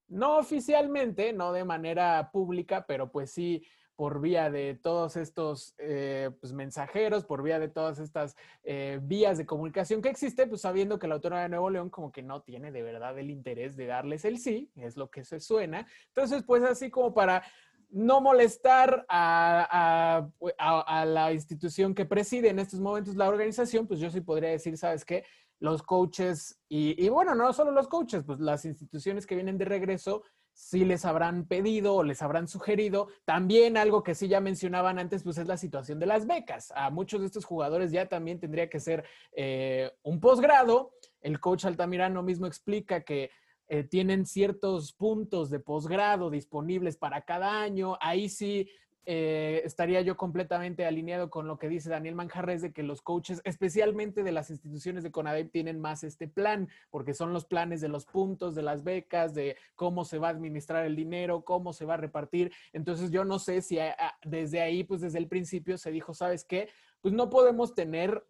[0.07, 3.65] no oficialmente, no de manera pública, pero pues sí
[4.01, 9.37] por vía de todos estos eh, pues, mensajeros, por vía de todas estas eh, vías
[9.37, 12.41] de comunicación que existe, pues sabiendo que la autora de Nuevo León como que no
[12.41, 15.85] tiene de verdad el interés de darles el sí, es lo que se suena.
[16.07, 17.43] Entonces, pues así como para
[17.91, 20.27] no molestar a,
[20.57, 24.79] a, la institución que preside en estos momentos la organización, pues yo sí podría decir,
[24.79, 25.25] ¿sabes qué?
[25.59, 29.65] Los coaches, y, y bueno, no solo los coaches, pues las instituciones que vienen de
[29.65, 30.23] regreso,
[30.61, 33.07] si les habrán pedido o les habrán sugerido.
[33.25, 36.71] También algo que sí ya mencionaban antes, pues es la situación de las becas.
[36.75, 40.93] A muchos de estos jugadores ya también tendría que ser eh, un posgrado.
[41.19, 43.31] El coach Altamirano mismo explica que
[43.69, 47.97] eh, tienen ciertos puntos de posgrado disponibles para cada año.
[47.99, 48.69] Ahí sí
[49.05, 53.41] eh, estaría yo completamente alineado con lo que dice Daniel Manjarres de que los coaches,
[53.43, 57.89] especialmente de las instituciones de CONADEP, tienen más este plan, porque son los planes de
[57.89, 61.85] los puntos, de las becas, de cómo se va a administrar el dinero, cómo se
[61.85, 62.51] va a repartir.
[62.73, 63.79] Entonces yo no sé si
[64.23, 66.69] desde ahí, pues desde el principio se dijo, ¿sabes qué?
[67.01, 68.23] Pues no podemos tener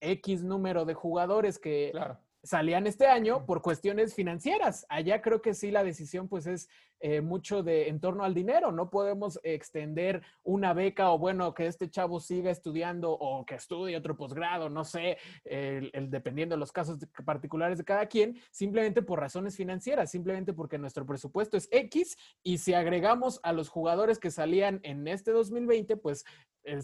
[0.00, 4.84] X número de jugadores que claro salían este año por cuestiones financieras.
[4.88, 6.68] Allá creo que sí la decisión pues es
[7.00, 8.72] eh, mucho de en torno al dinero.
[8.72, 13.96] No podemos extender una beca o bueno, que este chavo siga estudiando o que estudie
[13.96, 19.20] otro posgrado, no sé, el, dependiendo de los casos particulares de cada quien, simplemente por
[19.20, 24.30] razones financieras, simplemente porque nuestro presupuesto es X y si agregamos a los jugadores que
[24.30, 26.24] salían en este 2020, pues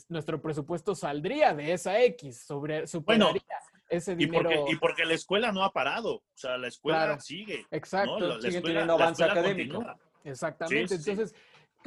[0.08, 3.26] nuestro presupuesto saldría de esa X, sobre, superaría.
[3.32, 4.66] Bueno ese dinero.
[4.68, 7.66] Y porque, la escuela no ha parado, o sea, la escuela sigue.
[7.70, 8.40] Exacto, ¿no?
[8.40, 9.84] sigue teniendo avance académico.
[10.24, 11.34] Exactamente, entonces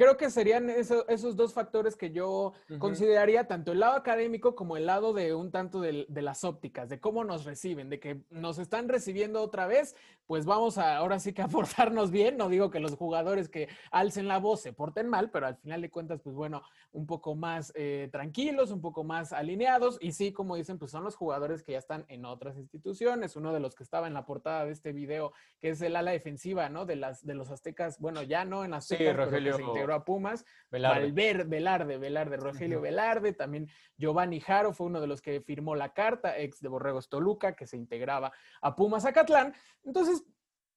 [0.02, 4.86] creo que serían esos dos factores que yo consideraría, tanto el lado académico como el
[4.86, 8.88] lado de un tanto de, las ópticas, de cómo nos reciben, de que nos están
[8.88, 9.94] recibiendo otra vez,
[10.26, 12.36] pues vamos a ahora sí que a portarnos bien.
[12.36, 15.80] No digo que los jugadores que alcen la voz se porten mal, pero al final
[15.82, 19.98] de cuentas, pues bueno, un poco más eh, tranquilos, un poco más alineados.
[20.00, 23.36] Y sí, como dicen, pues son los jugadores que ya están en otras instituciones.
[23.36, 26.10] Uno de los que estaba en la portada de este video, que es el ala
[26.10, 26.86] defensiva, ¿no?
[26.86, 30.04] De las de los aztecas, bueno, ya no en aztecas, sí, pero se integró a
[30.04, 30.44] Pumas.
[30.70, 31.44] Velarde.
[31.44, 33.32] Velarde, Velarde, Rogelio Velarde.
[33.32, 37.54] También Giovanni Jaro fue uno de los que firmó la carta, ex de Borregos Toluca,
[37.54, 39.54] que se integraba a Pumas Acatlán.
[39.84, 40.24] Entonces,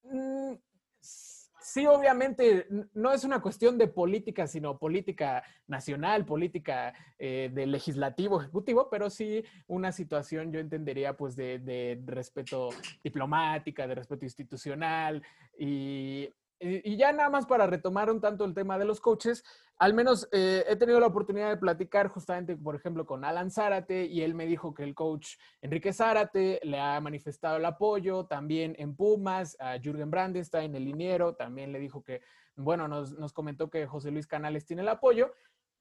[0.04, 0.54] mm,
[1.66, 8.40] sí, obviamente, no es una cuestión de política, sino política nacional, política eh, de legislativo,
[8.40, 12.70] ejecutivo, pero sí una situación, yo entendería, pues, de, de respeto
[13.04, 15.24] diplomática, de respeto institucional
[15.58, 16.30] y
[16.60, 19.44] y ya nada más para retomar un tanto el tema de los coaches,
[19.78, 24.06] al menos eh, he tenido la oportunidad de platicar justamente, por ejemplo, con Alan Zárate
[24.06, 28.76] y él me dijo que el coach Enrique Zárate le ha manifestado el apoyo, también
[28.80, 32.22] en Pumas, a Jürgen Brandenstein, el liniero, también le dijo que,
[32.56, 35.34] bueno, nos, nos comentó que José Luis Canales tiene el apoyo.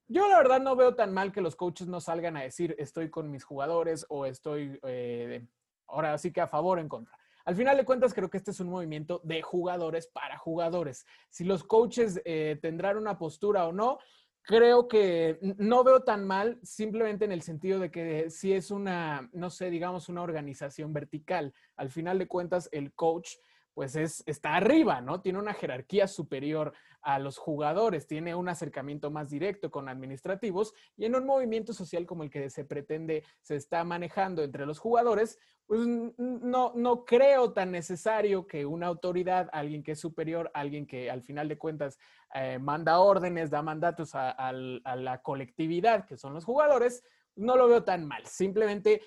[0.09, 3.11] Yo la verdad no veo tan mal que los coaches no salgan a decir estoy
[3.11, 5.47] con mis jugadores o estoy eh,
[5.87, 7.17] ahora sí que a favor o en contra.
[7.45, 11.05] Al final de cuentas, creo que este es un movimiento de jugadores para jugadores.
[11.29, 13.99] Si los coaches eh, tendrán una postura o no,
[14.43, 19.29] creo que no veo tan mal, simplemente en el sentido de que si es una,
[19.33, 21.53] no sé, digamos, una organización vertical.
[21.77, 23.31] Al final de cuentas, el coach
[23.75, 25.21] pues es, está arriba, ¿no?
[25.21, 26.73] Tiene una jerarquía superior
[27.03, 32.07] a los jugadores, tiene un acercamiento más directo con administrativos y en un movimiento social
[32.07, 37.53] como el que se pretende, se está manejando entre los jugadores, pues no, no creo
[37.53, 41.99] tan necesario que una autoridad, alguien que es superior, alguien que al final de cuentas
[42.35, 47.05] eh, manda órdenes, da mandatos a, a la colectividad, que son los jugadores,
[47.37, 48.25] no lo veo tan mal.
[48.27, 49.03] Simplemente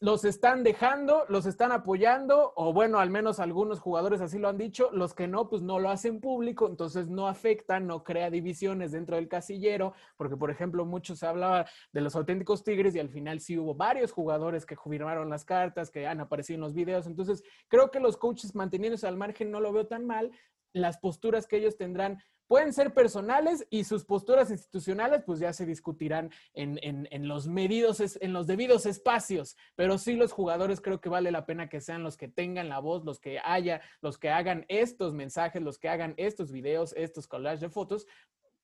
[0.00, 4.58] los están dejando, los están apoyando, o bueno, al menos algunos jugadores así lo han
[4.58, 8.92] dicho, los que no, pues no lo hacen público, entonces no afecta, no crea divisiones
[8.92, 13.10] dentro del casillero, porque por ejemplo, muchos se hablaba de los auténticos Tigres y al
[13.10, 17.06] final sí hubo varios jugadores que firmaron las cartas, que han aparecido en los videos,
[17.06, 20.32] entonces creo que los coaches manteniéndose al margen no lo veo tan mal,
[20.76, 25.66] las posturas que ellos tendrán pueden ser personales y sus posturas institucionales pues ya se
[25.66, 31.30] discutirán en, los medidos, en los debidos espacios, pero sí los jugadores creo que vale
[31.30, 34.64] la pena que sean los que tengan la voz, los que haya, los que hagan
[34.68, 38.06] estos mensajes, los que hagan estos videos, estos collages de fotos,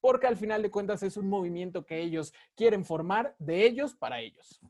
[0.01, 4.21] porque al final de cuentas es un movimiento que ellos quieren formar de ellos para
[4.21, 4.61] ellos.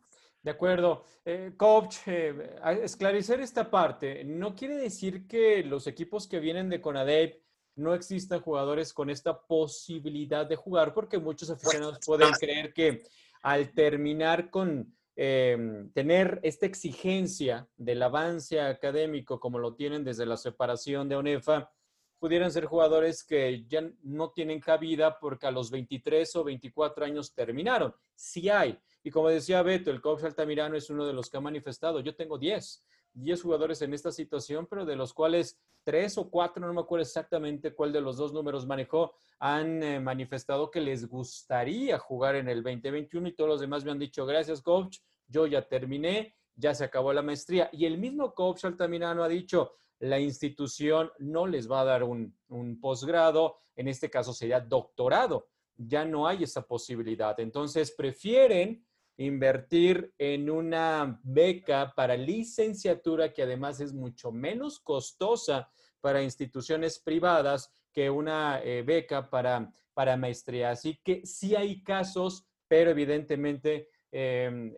[0.42, 1.04] De acuerdo.
[1.24, 6.80] Eh, coach, eh, esclarecer esta parte, no quiere decir que los equipos que vienen de
[6.80, 7.40] CONADEP
[7.76, 13.02] no existan jugadores con esta posibilidad de jugar, porque muchos aficionados pueden creer que
[13.42, 20.36] al terminar con eh, tener esta exigencia del avance académico como lo tienen desde la
[20.36, 21.70] separación de ONEFA,
[22.18, 27.34] pudieran ser jugadores que ya no tienen cabida porque a los 23 o 24 años
[27.34, 27.94] terminaron.
[28.14, 28.78] Sí hay.
[29.02, 32.00] Y como decía Beto, el coach Altamirano es uno de los que ha manifestado.
[32.00, 32.84] Yo tengo 10.
[33.14, 37.02] 10 jugadores en esta situación, pero de los cuales tres o cuatro, no me acuerdo
[37.02, 42.48] exactamente cuál de los dos números manejó, han eh, manifestado que les gustaría jugar en
[42.48, 46.74] el 2021 y todos los demás me han dicho, gracias coach, yo ya terminé, ya
[46.74, 47.68] se acabó la maestría.
[47.72, 52.36] Y el mismo coach Altamirano ha dicho, la institución no les va a dar un,
[52.48, 57.38] un posgrado, en este caso sería doctorado, ya no hay esa posibilidad.
[57.40, 58.84] Entonces prefieren
[59.16, 67.72] invertir en una beca para licenciatura que además es mucho menos costosa para instituciones privadas
[67.92, 70.70] que una eh, beca para, para maestría.
[70.70, 74.74] Así que sí hay casos, pero evidentemente em,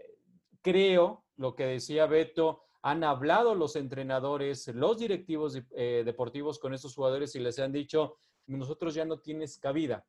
[0.61, 6.95] creo lo que decía Beto, han hablado los entrenadores, los directivos eh, deportivos con estos
[6.95, 8.16] jugadores y les han dicho,
[8.47, 10.05] nosotros ya no tienes cabida.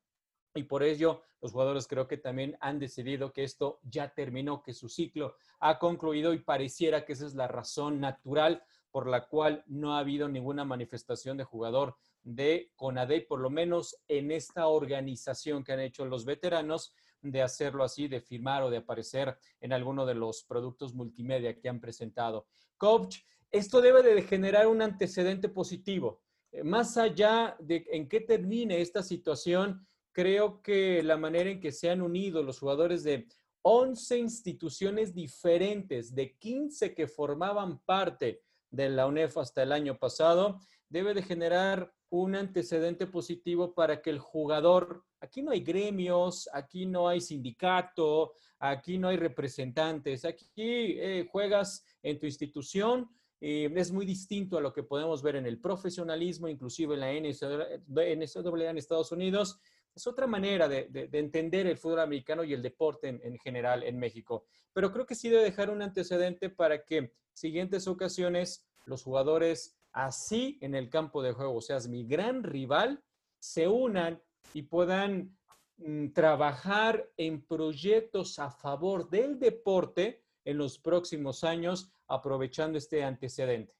[0.55, 4.73] Y por ello, los jugadores creo que también han decidido que esto ya terminó, que
[4.73, 9.61] su ciclo ha concluido y pareciera que esa es la razón natural por la cual
[9.67, 15.65] no ha habido ninguna manifestación de jugador de CONADE, por lo menos en esta organización
[15.65, 20.05] que han hecho los veteranos, de hacerlo así, de firmar o de aparecer en alguno
[20.05, 22.47] de los productos multimedia que han presentado.
[22.77, 23.17] Coach,
[23.51, 26.21] esto debe de generar un antecedente positivo.
[26.51, 29.85] Eh, más allá de en qué termine esta situación,
[30.15, 33.27] creo que la manera en que se han unido los jugadores de
[33.63, 38.41] 11 instituciones diferentes, de 15 que formaban parte
[38.71, 44.09] de la UNEF hasta el año pasado, debe de generar un antecedente positivo para que
[44.09, 50.45] el jugador, aquí no hay gremios, aquí no hay sindicato, aquí no hay representantes, aquí
[50.55, 53.09] eh, juegas en tu institución,
[53.41, 57.11] y es muy distinto a lo que podemos ver en el profesionalismo, inclusive en la
[57.11, 59.59] NCAA en Estados Unidos,
[59.95, 64.45] es otra manera de, entender el fútbol americano y el deporte en, general en México.
[64.73, 70.57] Pero creo que sí debe dejar un antecedente para que siguientes ocasiones los jugadores así
[70.61, 73.01] en el campo de juego, o sea, mi gran rival,
[73.39, 74.21] se unan
[74.53, 75.37] y puedan
[75.77, 83.73] mm, trabajar en proyectos a favor del deporte en los próximos años, aprovechando este antecedente.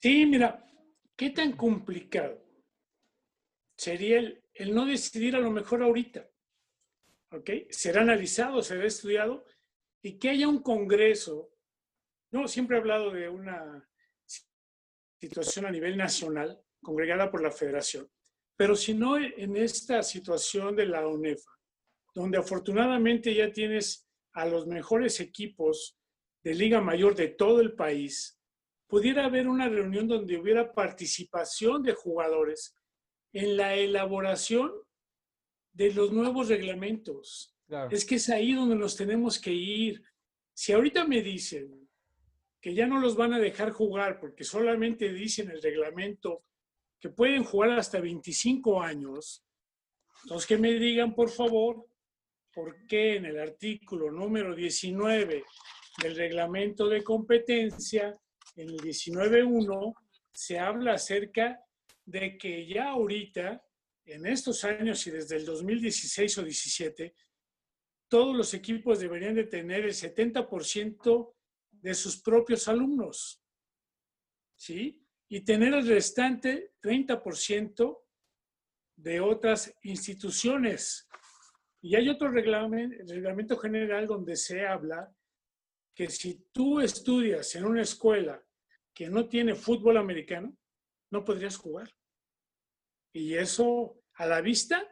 [0.00, 0.64] Sí, mira,
[1.16, 2.38] qué tan complicado
[3.76, 6.28] sería el, el no decidir a lo mejor ahorita.
[7.30, 7.50] ¿Ok?
[7.70, 9.44] Será analizado, será estudiado
[10.02, 11.50] y que haya un congreso.
[12.32, 13.88] No, siempre he hablado de una
[15.20, 18.10] situación a nivel nacional, congregada por la federación.
[18.56, 21.50] Pero si no en esta situación de la UNEFA,
[22.14, 25.96] donde afortunadamente ya tienes a los mejores equipos
[26.42, 28.40] de Liga Mayor de todo el país,
[28.88, 32.77] pudiera haber una reunión donde hubiera participación de jugadores
[33.32, 34.72] en la elaboración
[35.72, 37.54] de los nuevos reglamentos.
[37.90, 40.02] Es que es ahí donde nos tenemos que ir.
[40.54, 41.88] Si ahorita me dicen
[42.60, 46.44] que ya no los van a dejar jugar porque solamente dicen el reglamento
[46.98, 49.44] que pueden jugar hasta 25 años,
[50.24, 51.86] entonces que me digan, por favor,
[52.52, 55.44] por qué en el artículo número 19
[56.02, 58.18] del reglamento de competencia,
[58.56, 59.94] en el 19.1,
[60.32, 61.60] se habla acerca
[62.08, 63.62] de que ya ahorita,
[64.04, 67.14] en estos años y desde el 2016 o 17,
[68.08, 71.34] todos los equipos deberían de tener el 70%
[71.70, 73.42] de sus propios alumnos.
[74.56, 75.04] ¿Sí?
[75.28, 77.98] y tener el restante 30%
[78.96, 81.06] de otras instituciones.
[81.80, 85.12] Y hay otro reglamento, reglamento general donde se habla
[85.94, 88.42] que si tú estudias en una escuela
[88.94, 90.56] que no tiene fútbol americano,
[91.10, 91.94] no podrías jugar.
[93.18, 94.82] Y eso a la vista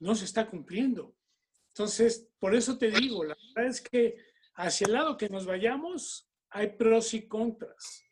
[0.00, 1.14] no se está cumpliendo.
[1.68, 4.16] Entonces, por eso te digo, la verdad es que
[4.54, 8.10] hacia el lado que nos vayamos, hay pros y contras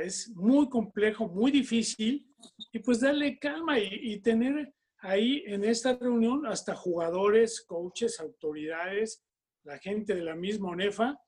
[0.00, 2.26] es muy complejo, muy difícil,
[2.72, 9.22] y pues darle calma y, tener ahí en esta reunión hasta jugadores, coaches, autoridades,
[9.64, 11.18] la gente de la misma ONEFA,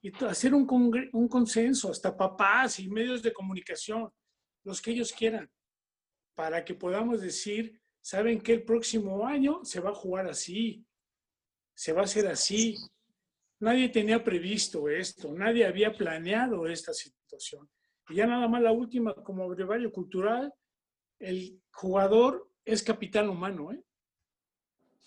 [0.00, 0.66] y hacer un,
[1.12, 4.10] un consenso, hasta papás y medios de comunicación,
[4.64, 5.50] los que ellos quieran,
[6.38, 10.86] para que podamos decir, saben que el próximo año se va a jugar así,
[11.74, 12.76] se va a hacer así.
[13.58, 17.68] Nadie tenía previsto esto, nadie había planeado esta situación.
[18.08, 20.54] Y ya nada más la última, como brevario cultural,
[21.18, 23.82] el jugador es capital humano, ¿eh?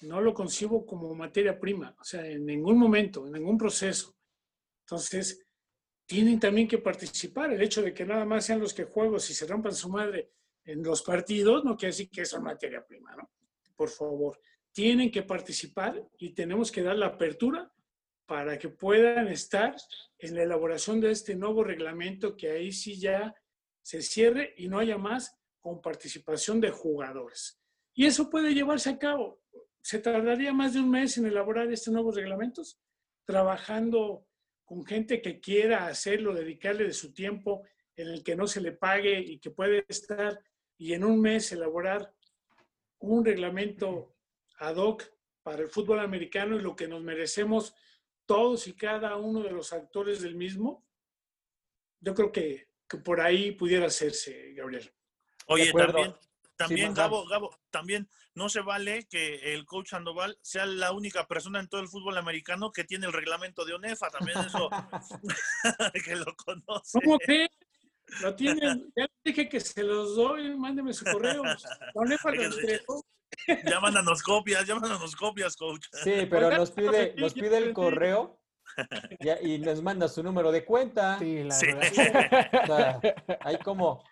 [0.02, 4.18] No lo concibo como materia prima, o sea, en ningún momento, en ningún proceso.
[4.82, 5.48] Entonces,
[6.06, 7.54] tienen también que participar.
[7.54, 10.30] El hecho de que nada más sean los que jueguen y se rompan su madre
[10.66, 13.32] en los partidos, no quiere decir que son materia prima, ¿no?
[13.76, 14.40] Por favor,
[14.72, 17.72] tienen que participar y tenemos que dar la apertura
[18.26, 19.76] para que puedan estar
[20.18, 23.36] en la elaboración de este nuevo reglamento que ahí sí ya
[23.82, 27.60] se cierre y no haya más con participación de jugadores.
[27.94, 29.42] Y eso puede llevarse a cabo.
[29.82, 32.80] Se tardaría más de un mes en elaborar estos nuevos reglamentos,
[33.26, 34.26] trabajando
[34.64, 37.64] con gente que quiera hacerlo, dedicarle de su tiempo
[37.96, 40.40] en el que no se le pague y que puede estar
[40.82, 42.12] y en un mes elaborar
[42.98, 44.16] un reglamento
[44.58, 45.04] ad hoc
[45.44, 47.76] para el fútbol americano y lo que nos merecemos
[48.26, 50.84] todos y cada uno de los actores del mismo,
[52.00, 52.68] yo creo que,
[53.04, 54.92] por ahí pudiera hacerse, Gabriel.
[55.46, 56.16] Oye, también,
[56.56, 61.60] también Gabo, Gabo, también no se vale que el coach Sandoval sea la única persona
[61.60, 64.68] en todo el fútbol americano que tiene el reglamento de ONEFA, también eso,
[66.06, 67.00] que lo conoce.
[67.00, 67.52] ¿Cómo que?
[68.22, 71.44] Lo tienen, ya dije que se los doy, mándeme su correo.
[73.66, 75.88] Ya mándanos copias, ya mándanos copias, coach.
[76.04, 78.40] Sí, pero nos pide, nos pide el correo
[79.42, 81.18] y nos manda su número de cuenta.
[81.20, 83.02] Sí, la verdad.
[83.42, 84.04] hay como.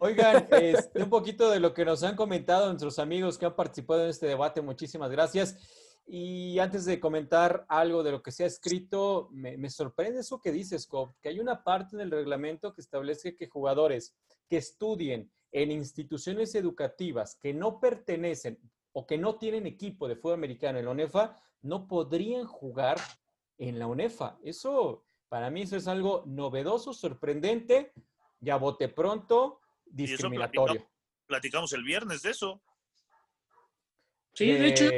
[0.00, 4.04] Oigan, este, un poquito de lo que nos han comentado nuestros amigos que han participado
[4.04, 5.56] en este debate, muchísimas gracias.
[6.10, 10.52] Y antes de comentar algo de lo que se ha escrito, me, sorprende eso que
[10.52, 14.16] dices, Cobb, que hay una parte del reglamento que establece que jugadores
[14.48, 18.58] que estudien en instituciones educativas que no pertenecen
[18.92, 22.98] o que no tienen equipo de fútbol americano en la UNEFA, no podrían jugar
[23.58, 24.38] en la UNEFA.
[24.42, 27.92] Eso, para mí, eso es algo novedoso, sorprendente,
[28.40, 30.88] ya bote pronto, discriminatorio.
[31.26, 32.62] platicamos, el viernes de eso.
[34.38, 34.88] Sí, de hecho,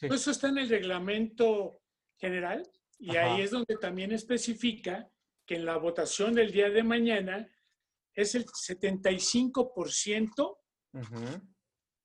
[0.00, 1.82] eso está en el reglamento
[2.16, 2.66] general
[2.98, 5.06] y ahí es donde también especifica
[5.44, 7.46] que en la votación del día de mañana
[8.14, 10.56] es el 75%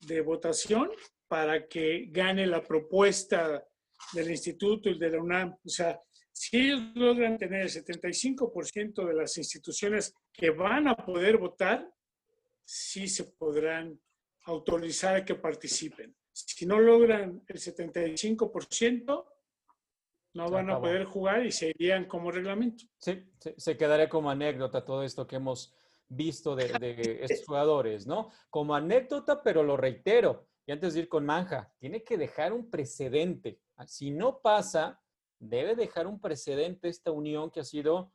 [0.02, 0.92] de votación
[1.30, 3.66] para que gane la propuesta
[4.12, 5.56] del instituto y de la UNAM.
[5.64, 5.98] O sea,
[6.34, 11.89] si ellos logran tener el 75% de las instituciones que van a poder votar,
[12.66, 13.98] sí se podrán
[14.44, 16.14] autorizar a que participen.
[16.34, 19.26] Si no logran el 75%,
[20.34, 22.86] no van a poder jugar y seguirían como reglamento.
[22.98, 25.74] Sí, se quedaría como anécdota todo esto que hemos
[26.08, 26.66] visto de,
[27.24, 28.32] estos jugadores, ¿no?
[28.50, 32.70] Como anécdota, pero lo reitero, y antes de ir con Manja, tiene que dejar un
[32.70, 33.60] precedente.
[33.88, 35.02] Si no pasa,
[35.40, 38.14] debe dejar un precedente esta unión que ha sido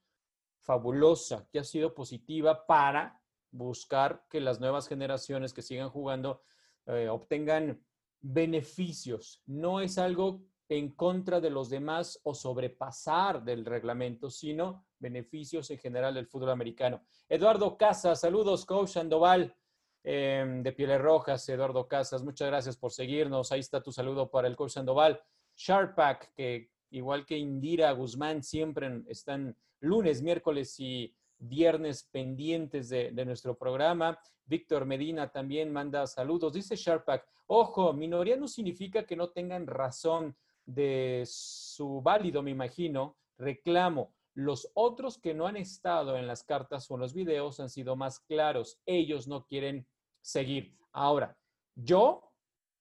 [0.60, 6.42] fabulosa, que ha sido positiva para buscar que las nuevas generaciones que sigan jugando
[6.86, 7.84] eh, obtengan
[8.26, 9.42] beneficios.
[9.46, 15.78] No es algo en contra de los demás o sobrepasar del reglamento, sino beneficios en
[15.78, 17.02] general del fútbol americano.
[17.28, 19.54] Eduardo Casas, saludos, coach Sandoval
[20.02, 23.52] em, de Pieles Rojas, Eduardo Casas, muchas gracias por seguirnos.
[23.52, 25.20] Ahí está tu saludo para el coach Sandoval.
[25.54, 33.56] Sharpak, que igual que Indira Guzmán, siempre están lunes, miércoles y viernes pendientes de, nuestro
[33.56, 34.18] programa.
[34.44, 36.52] Víctor Medina también manda saludos.
[36.52, 43.16] Dice Sharpak, ojo, minoría no significa que no tengan razón de su válido, me imagino,
[43.38, 44.14] reclamo.
[44.34, 47.96] Los otros que no han estado en las cartas o en los videos han sido
[47.96, 48.78] más claros.
[48.84, 49.86] Ellos no quieren
[50.20, 50.76] seguir.
[50.92, 51.36] Ahora,
[51.74, 52.32] yo,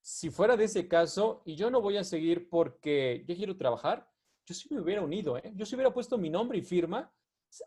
[0.01, 4.09] si fuera de ese caso, y yo no voy a seguir porque yo quiero trabajar,
[4.45, 5.51] yo sí me hubiera unido, ¿eh?
[5.55, 7.11] yo sí hubiera puesto mi nombre y firma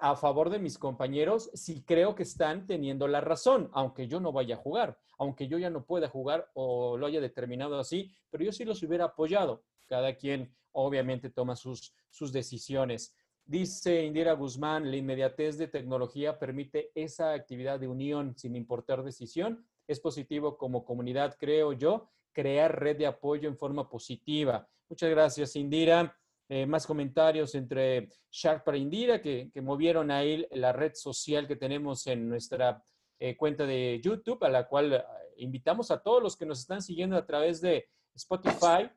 [0.01, 4.33] a favor de mis compañeros si creo que están teniendo la razón, aunque yo no
[4.33, 8.45] vaya a jugar, aunque yo ya no pueda jugar o lo haya determinado así, pero
[8.45, 9.65] yo sí los hubiera apoyado.
[9.87, 13.15] Cada quien obviamente toma sus, sus decisiones.
[13.45, 19.67] Dice Indira Guzmán, la inmediatez de tecnología permite esa actividad de unión sin importar decisión.
[19.87, 24.69] Es positivo como comunidad, creo yo, crear red de apoyo en forma positiva.
[24.91, 26.18] Muchas gracias, Indira.
[26.51, 32.07] Eh, más comentarios entre Shark para Indira, que, movieron ahí la red social que tenemos
[32.07, 32.83] en nuestra
[33.19, 35.05] eh, cuenta de YouTube, a la cual eh,
[35.37, 38.89] invitamos a todos los que nos están siguiendo a través de Spotify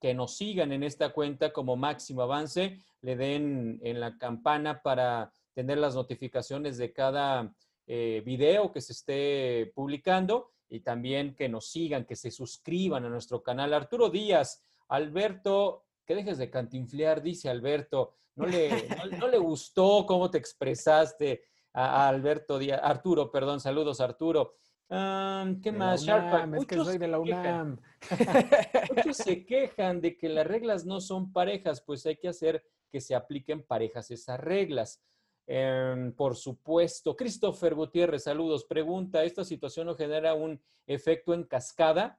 [0.00, 5.30] que nos sigan en esta cuenta como máximo avance, le den en la campana para
[5.52, 7.52] tener las notificaciones de cada
[7.86, 13.42] video que se esté publicando y también que nos sigan, que se suscriban a nuestro
[13.42, 13.72] canal.
[13.72, 18.14] Arturo Díaz, Alberto, que dejes de cantinflear, dice Alberto.
[18.34, 18.88] No le,
[19.18, 21.44] no, le gustó cómo te expresaste
[21.74, 24.56] a, Alberto Díaz, Arturo, perdón, saludos Arturo.
[24.88, 26.06] ¿Qué más?
[26.46, 27.78] Muchos de la UNAM.
[28.96, 33.02] Muchos se quejan de que las reglas no son parejas, pues hay que hacer que
[33.02, 35.02] se apliquen parejas esas reglas.
[35.46, 37.14] Em, por supuesto.
[37.16, 38.64] Christopher Gutiérrez, saludos.
[38.64, 42.18] Pregunta, ¿esta situación no genera un efecto en cascada?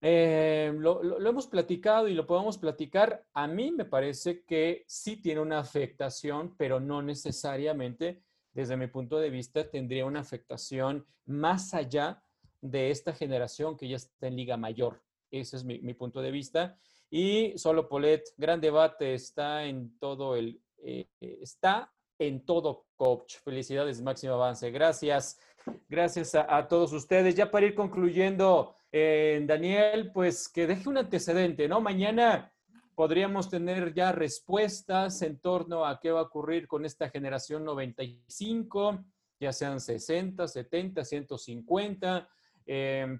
[0.00, 3.24] Em, lo, lo, hemos platicado y lo podemos platicar.
[3.32, 8.22] A mí me parece que sí tiene una afectación, pero no necesariamente
[8.56, 12.22] desde mi punto de vista, tendría una afectación más allá
[12.62, 15.02] de esta generación que ya está en Liga Mayor.
[15.30, 16.78] Ese es mi, punto de vista.
[17.10, 23.36] Y solo Polet, gran debate, está en todo el, eh, está en todo coach.
[23.44, 24.70] Felicidades, máximo avance.
[24.70, 25.38] Gracias,
[25.86, 27.34] gracias a, todos ustedes.
[27.34, 31.82] Ya para ir concluyendo, eh, Daniel, pues que deje un antecedente, ¿no?
[31.82, 32.50] Mañana
[32.94, 39.04] podríamos tener ya respuestas en torno a qué va a ocurrir con esta generación 95,
[39.38, 42.28] ya sean 60, 70, 150,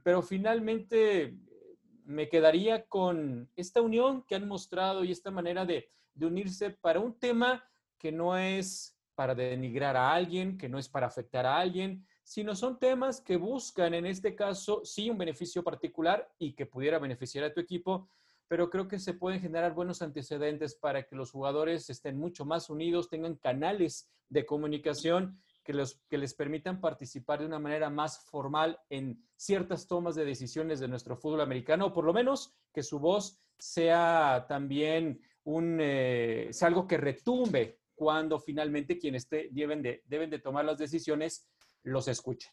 [0.03, 1.37] pero finalmente
[2.07, 7.01] me quedaría con esta unión que han mostrado y esta manera de, de unirse para
[7.01, 7.63] un tema
[7.99, 12.57] que no es para denigrar a alguien, que no es para afectar a alguien, sino
[12.57, 17.45] son temas que buscan, en este caso, sí un beneficio particular y que pudiera beneficiar
[17.45, 18.11] a tu equipo,
[18.49, 22.69] pero creo que se pueden generar buenos antecedentes para que los jugadores estén mucho más
[22.69, 28.19] unidos, tengan canales de comunicación que, los, que les permitan participar de una manera más
[28.25, 32.83] formal en ciertas tomas de decisiones de nuestro fútbol americano, o por lo menos que
[32.83, 40.29] su voz sea también un, eh, algo que retumbe cuando finalmente quienes deben, de, deben
[40.29, 41.49] de tomar las decisiones
[41.87, 42.53] los escuchen.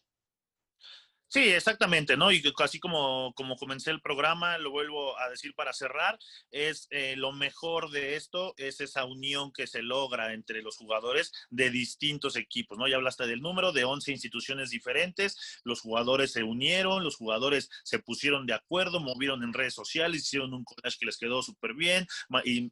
[1.28, 2.30] Sí, exactamente, ¿no?
[2.30, 6.16] Y así como, como comencé el programa, lo vuelvo a decir para cerrar,
[6.52, 11.32] es eh, lo mejor de esto es esa unión que se logra entre los jugadores
[11.50, 12.86] de distintos equipos, ¿no?
[12.86, 17.98] Ya hablaste del número de 11 instituciones diferentes, los jugadores se unieron, los jugadores se
[17.98, 22.06] pusieron de acuerdo, movieron en redes sociales, hicieron un collage que les quedó súper bien,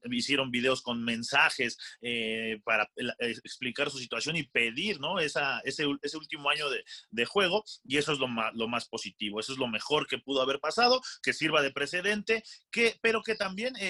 [0.05, 5.19] hicieron videos con mensajes eh, para eh, explicar su situación y pedir, ¿no?
[5.19, 8.87] Esa, ese, ese último año de, de juego, y eso es lo más lo más
[8.87, 9.41] positivo.
[9.41, 13.35] Eso es lo mejor que pudo haber pasado, que sirva de precedente, que, pero que
[13.35, 13.81] también eh,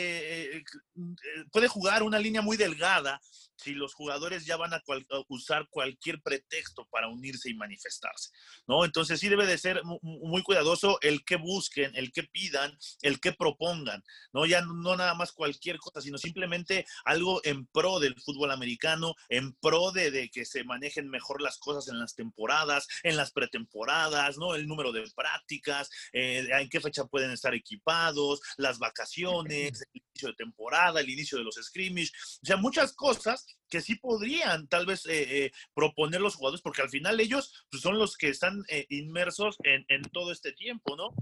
[0.57, 0.65] eh,
[0.97, 3.21] eh, puede jugar una línea muy delgada
[3.63, 4.83] si los jugadores ya van a,
[5.29, 8.31] usar cualquier pretexto para unirse y manifestarse,
[8.67, 8.85] ¿no?
[8.85, 13.33] Entonces sí debe de ser muy cuidadoso el que busquen, el que pidan, el que
[13.33, 14.47] propongan, ¿no?
[14.47, 19.53] Ya no nada más cualquier cosa, sino simplemente algo en pro del fútbol americano, en
[19.55, 24.39] pro de, de que se manejen mejor las cosas en las temporadas, en las pretemporadas,
[24.39, 24.42] ¿no?
[24.43, 24.55] ¿No?
[24.55, 30.29] El número de prácticas, eh, en qué fecha pueden estar equipados, las vacaciones, el inicio
[30.29, 32.11] de temporada, el inicio de los scrimmage,
[32.43, 36.83] o sea, muchas cosas que sí podrían tal vez eh, eh, proponer los jugadores, porque
[36.83, 41.15] al final ellos pues, son los que están inmersos en, en todo este tiempo, ¿no?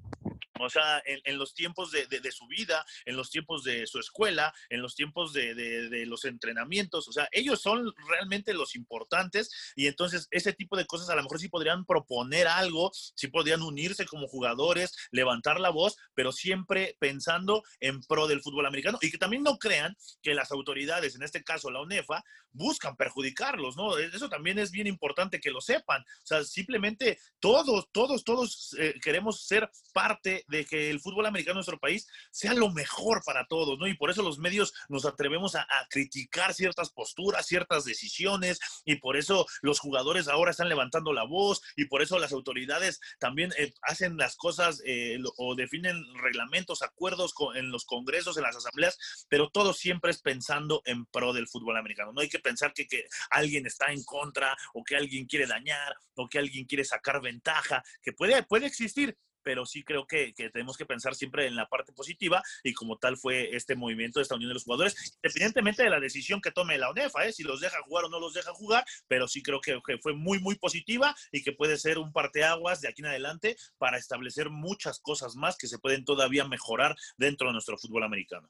[0.61, 4.83] O sea, en, los tiempos de, su vida, en los tiempos de su escuela, en
[4.83, 7.09] los tiempos de, los entrenamientos.
[7.09, 11.23] O sea, ellos son realmente los importantes y entonces ese tipo de cosas a lo
[11.23, 16.97] mejor sí podrían proponer algo, sí podrían unirse como jugadores, levantar la voz, pero siempre
[16.99, 21.23] pensando en pro del fútbol americano y que también no crean que las autoridades, en
[21.23, 23.99] este caso la UNEFA, buscan perjudicarlos, ¿no?
[23.99, 26.03] E, eso también es bien importante que lo sepan.
[26.03, 31.53] O sea, simplemente todos, todos, todos eh, queremos ser parte de que el fútbol americano
[31.53, 33.87] en nuestro país sea lo mejor para todos, ¿no?
[33.87, 39.17] Y por eso los medios nos atrevemos a, criticar ciertas posturas, ciertas decisiones, y por
[39.17, 43.73] eso los jugadores ahora están levantando la voz, y por eso las autoridades también eh,
[43.83, 49.51] hacen las cosas eh, o definen reglamentos, acuerdos en los congresos, en las asambleas, pero
[49.51, 52.13] todo siempre es pensando en pro del fútbol americano.
[52.13, 55.97] No hay que pensar que, que alguien está en contra o que alguien quiere dañar
[56.15, 60.77] o que alguien quiere sacar ventaja, que puede, puede existir, pero sí creo que, tenemos
[60.77, 64.51] que pensar siempre en la parte positiva y como tal fue este movimiento, esta unión
[64.51, 67.33] de los jugadores, independientemente de la decisión que tome la UNEFA, ¿eh?
[67.33, 70.41] si los deja jugar o no los deja jugar, pero sí creo que, fue muy,
[70.41, 75.01] muy positiva y que puede ser un parteaguas de aquí en adelante para establecer muchas
[75.01, 78.49] cosas más que se pueden todavía mejorar dentro de nuestro fútbol americano.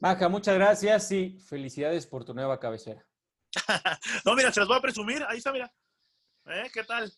[0.00, 3.04] Maja, muchas gracias y felicidades por tu nueva cabecera.
[4.24, 5.22] no, mira, se las voy a presumir.
[5.28, 5.72] Ahí está, mira.
[6.46, 6.70] ¿Eh?
[6.72, 7.12] ¿Qué tal?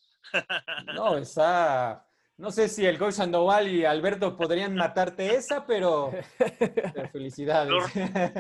[0.95, 2.07] no, está
[2.43, 6.11] no sé si el coach Sandoval y Alberto podrían matarte esa, pero,
[7.13, 7.71] felicidades.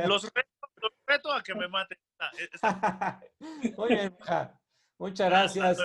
[0.09, 0.28] Los,
[1.07, 1.96] reto, a que me maten.
[3.76, 4.11] Oye,
[4.98, 5.78] muchas gracias.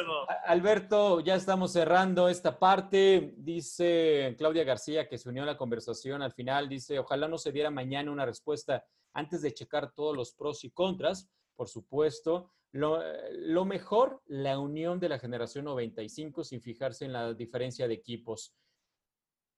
[0.46, 3.36] Alberto, ya estamos cerrando esta parte.
[3.38, 7.52] Dice Claudia García, que se unió a la conversación al final, dice, ojalá no se
[7.52, 12.52] diera mañana una respuesta antes de checar todos los pros y contras, por supuesto.
[12.72, 18.56] Lo, mejor, la unión de la generación 95 sin fijarse en la diferencia de equipos.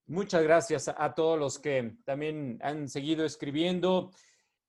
[0.08, 4.12] Muchas gracias a, todos los que también han seguido escribiendo.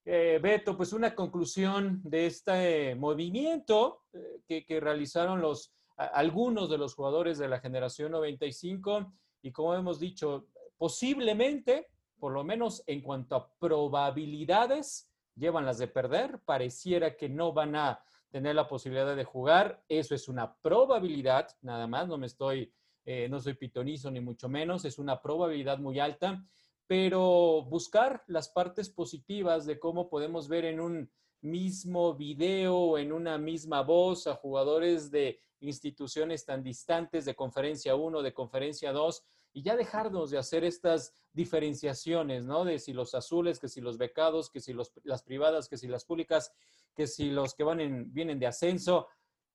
[0.03, 6.93] Eh, Beto, pues una conclusión de este movimiento eh, que, realizaron los, algunos de los
[6.93, 9.13] jugadores de la generación 95
[9.43, 11.87] y como hemos dicho, posiblemente,
[12.19, 15.10] por lo menos en cuanto a probabilidades,
[15.41, 19.83] llevan las de perder, pareciera que no van a tener la posibilidad de jugar.
[19.89, 22.71] Eso es una probabilidad, nada más, no me estoy,
[23.03, 26.45] eh, no soy pitonizo ni mucho menos, es una probabilidad muy alta,
[26.85, 31.11] pero buscar las partes positivas de cómo podemos ver en un
[31.41, 38.21] mismo video, en una misma voz a jugadores de instituciones tan distantes, de conferencia 1,
[38.21, 39.23] de conferencia 2,
[39.53, 42.63] y ya dejarnos de hacer estas diferenciaciones, ¿no?
[42.63, 45.87] De si los azules, que si los becados, que si los, las privadas, que si
[45.87, 46.53] las públicas,
[46.95, 49.07] que si los que van en, vienen de ascenso,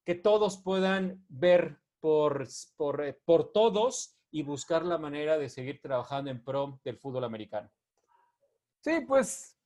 [0.04, 5.80] que todos puedan ver por, por, eh, por todos y buscar la manera de seguir
[5.80, 7.70] trabajando en pro del fútbol americano.
[8.80, 9.56] Sí, pues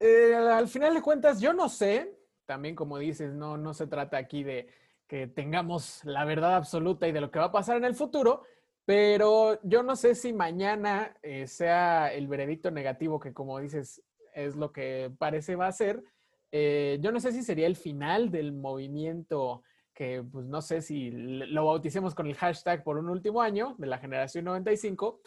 [0.00, 4.16] eh, al final de cuentas, yo no sé, también como dices, no, no se trata
[4.16, 4.68] aquí de
[5.06, 8.44] que tengamos la verdad absoluta y de lo que va a pasar en el futuro,
[8.84, 14.02] pero yo no sé si mañana eh, sea el veredicto negativo que como dices
[14.34, 16.02] es lo que parece va a ser,
[16.50, 19.62] eh, yo no sé si sería el final del movimiento
[19.94, 23.86] que, pues no sé si lo bauticemos con el hashtag por un último año de
[23.86, 25.20] la generación 95,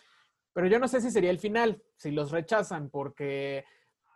[0.53, 3.65] pero yo no sé si sería el final, si los rechazan, porque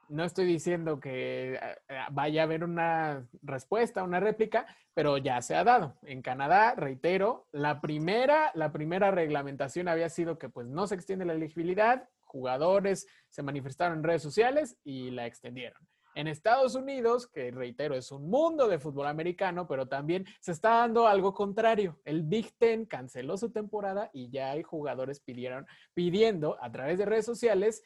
[0.10, 1.78] no estoy diciendo que eh,
[2.12, 5.96] vaya a haber una respuesta, una réplica, pero ya se ha dado.
[6.04, 11.26] En Canadá, reitero, la primera, la primera reglamentación había sido que pues no se extiende
[11.26, 15.82] la elegibilidad, jugadores se manifestaron en redes sociales y la extendieron.
[16.16, 20.80] En Estados Unidos, que reitero, es un mundo de fútbol americano, pero también se está
[20.80, 22.00] dando algo contrario.
[22.04, 27.06] El Big Ten canceló su temporada y ya hay jugadores pidieron, pidiendo a través de
[27.06, 27.84] redes sociales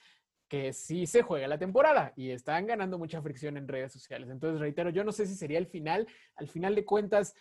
[0.54, 4.30] que sí se juega la temporada y están ganando mucha fricción en redes sociales.
[4.30, 6.08] Entonces, reitero, yo no sé si sería el final.
[6.36, 7.34] Al final de cuentas,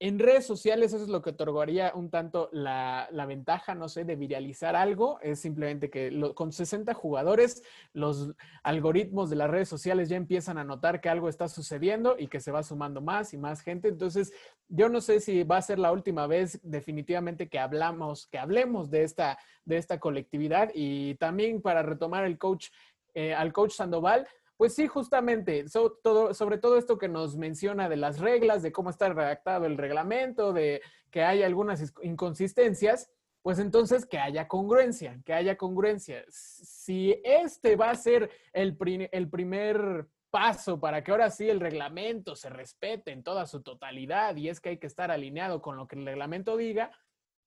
[0.00, 4.16] en redes sociales eso es lo que otorgaría un tanto la, ventaja, no sé, de
[4.16, 5.20] viralizar algo.
[5.20, 8.32] Es simplemente que con 60 jugadores los
[8.62, 12.40] algoritmos de las redes sociales ya empiezan a notar que algo está sucediendo y que
[12.40, 13.88] se va sumando más y más gente.
[13.88, 14.32] Entonces,
[14.68, 18.90] yo no sé si va a ser la última vez definitivamente que hablamos, que hablemos
[18.90, 20.70] de esta, de esta colectividad.
[20.74, 22.68] Y también para retomar el coach,
[23.14, 24.26] eh, al coach Sandoval,
[24.56, 25.64] Pues sí, justamente,
[26.02, 29.76] todo, sobre todo esto que nos menciona de las reglas, de cómo está redactado el
[29.76, 30.80] reglamento, de
[31.10, 33.10] que hay algunas inconsistencias,
[33.42, 36.24] pues entonces que haya congruencia, que haya congruencia.
[36.28, 38.76] Si este va a ser el,
[39.12, 44.34] el primer paso para que ahora sí el reglamento se respete en toda su totalidad
[44.34, 46.90] y es que hay que estar alineado con lo que el reglamento diga,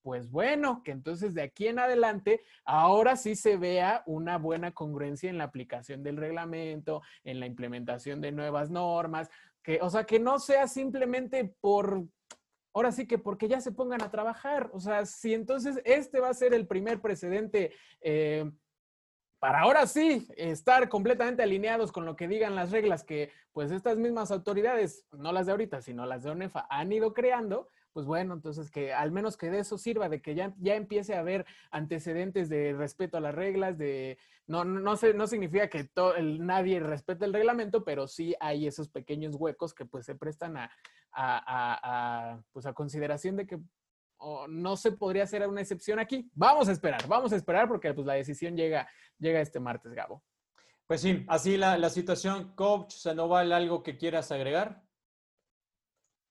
[0.08, 5.30] pues bueno, que entonces de aquí en adelante ahora sí se vea una buena congruencia
[5.30, 9.30] en la aplicación del reglamento, en la implementación de nuevas normas,
[9.62, 12.06] que, o sea, que no sea simplemente por,
[12.74, 16.30] ahora sí que porque ya se pongan a trabajar, o sea, si entonces este va
[16.30, 17.74] a ser el primer precedente.
[18.00, 18.50] Eh,
[19.40, 23.98] para ahora sí estar completamente alineados con lo que digan las reglas que pues estas
[23.98, 27.68] mismas autoridades, no las de ahorita, sino las de ONEFA, han ido creando,
[27.98, 31.16] pues bueno, entonces que al menos que de eso sirva, de que ya, ya empiece
[31.16, 35.90] a haber antecedentes de respeto a las reglas, de no, no, sé, no significa que
[36.16, 40.58] el, nadie respete el reglamento, pero sí hay esos pequeños huecos que pues se prestan
[40.58, 40.70] a,
[41.12, 43.60] a, pues a consideración de que
[44.48, 46.30] no se podría hacer una excepción aquí.
[46.36, 48.88] Vamos a esperar, vamos a esperar porque pues la decisión llega,
[49.18, 50.24] llega este martes, Gabo.
[50.86, 52.54] Pues sí, así la, la situación.
[52.54, 54.84] Coach Sandoval, ¿algo que quieras agregar?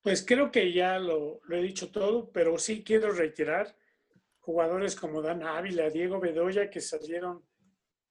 [0.07, 3.77] Pues creo que ya lo, he dicho todo, pero sí quiero reiterar
[4.39, 7.45] jugadores como Dan Ávila, Diego Bedoya, que salieron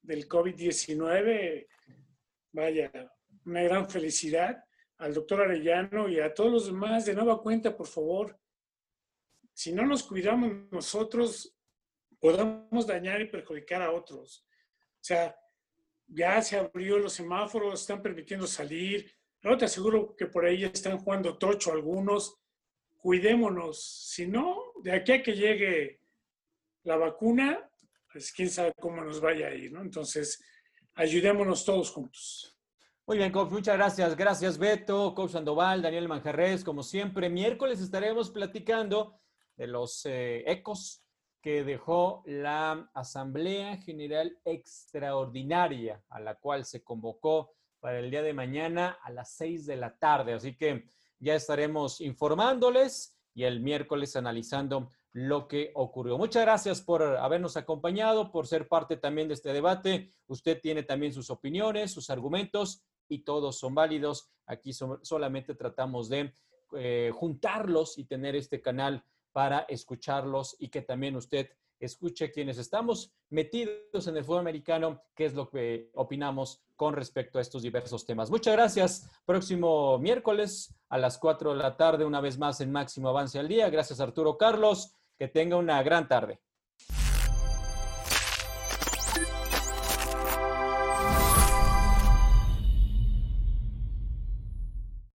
[0.01, 1.65] del COVID-19.
[2.51, 2.91] Vaya,
[3.45, 4.61] una gran felicidad
[4.97, 7.05] al doctor Arellano y a todos los demás.
[7.05, 8.37] De nueva cuenta, por favor,
[9.53, 11.55] si no nos cuidamos nosotros,
[12.19, 14.45] podemos dañar y perjudicar a otros.
[14.95, 15.33] O sea,
[16.07, 19.14] ya se abrió los semáforos, están permitiendo salir,
[19.45, 22.35] no te aseguro que por ahí están jugando tocho algunos.
[22.97, 23.79] Cuidémonos.
[23.79, 26.01] Si no, de aquí a que llegue
[26.83, 27.69] la vacuna,
[28.11, 29.83] pues quién sabe cómo nos vaya a ir, ¿no?
[29.83, 30.43] Entonces,
[30.95, 32.57] ayudémonos todos juntos.
[33.05, 34.15] Muy bien, coach, muchas gracias.
[34.15, 37.29] Gracias, Beto, coach Sandoval, Daniel Manjarres, como siempre.
[37.29, 39.19] Miércoles estaremos platicando
[39.55, 41.03] de los eh, ecos
[41.39, 47.53] que dejó la Asamblea General Extraordinaria a la cual se convocó
[47.85, 50.33] para el día de mañana a las 6 de la tarde.
[50.33, 50.87] Así que
[51.19, 56.17] ya estaremos informándoles y el miércoles analizando lo que ocurrió.
[56.17, 60.15] Muchas gracias por habernos acompañado, por ser parte también de este debate.
[60.25, 64.31] Usted tiene también sus opiniones, sus argumentos y todos son válidos.
[64.47, 66.33] Aquí solamente tratamos de
[66.75, 73.13] eh, juntarlos y tener este canal para escucharlos y que también usted escuche quienes estamos
[73.29, 78.05] metidos en el fútbol americano, qué es lo que opinamos con respecto a estos diversos
[78.05, 78.29] temas.
[78.29, 79.09] Muchas gracias.
[79.25, 83.47] Próximo miércoles a las 4 de la tarde, una vez más en Máximo Avance al
[83.47, 83.69] Día.
[83.69, 84.93] Gracias Arturo Carlos.
[85.17, 86.41] Que tenga una gran tarde.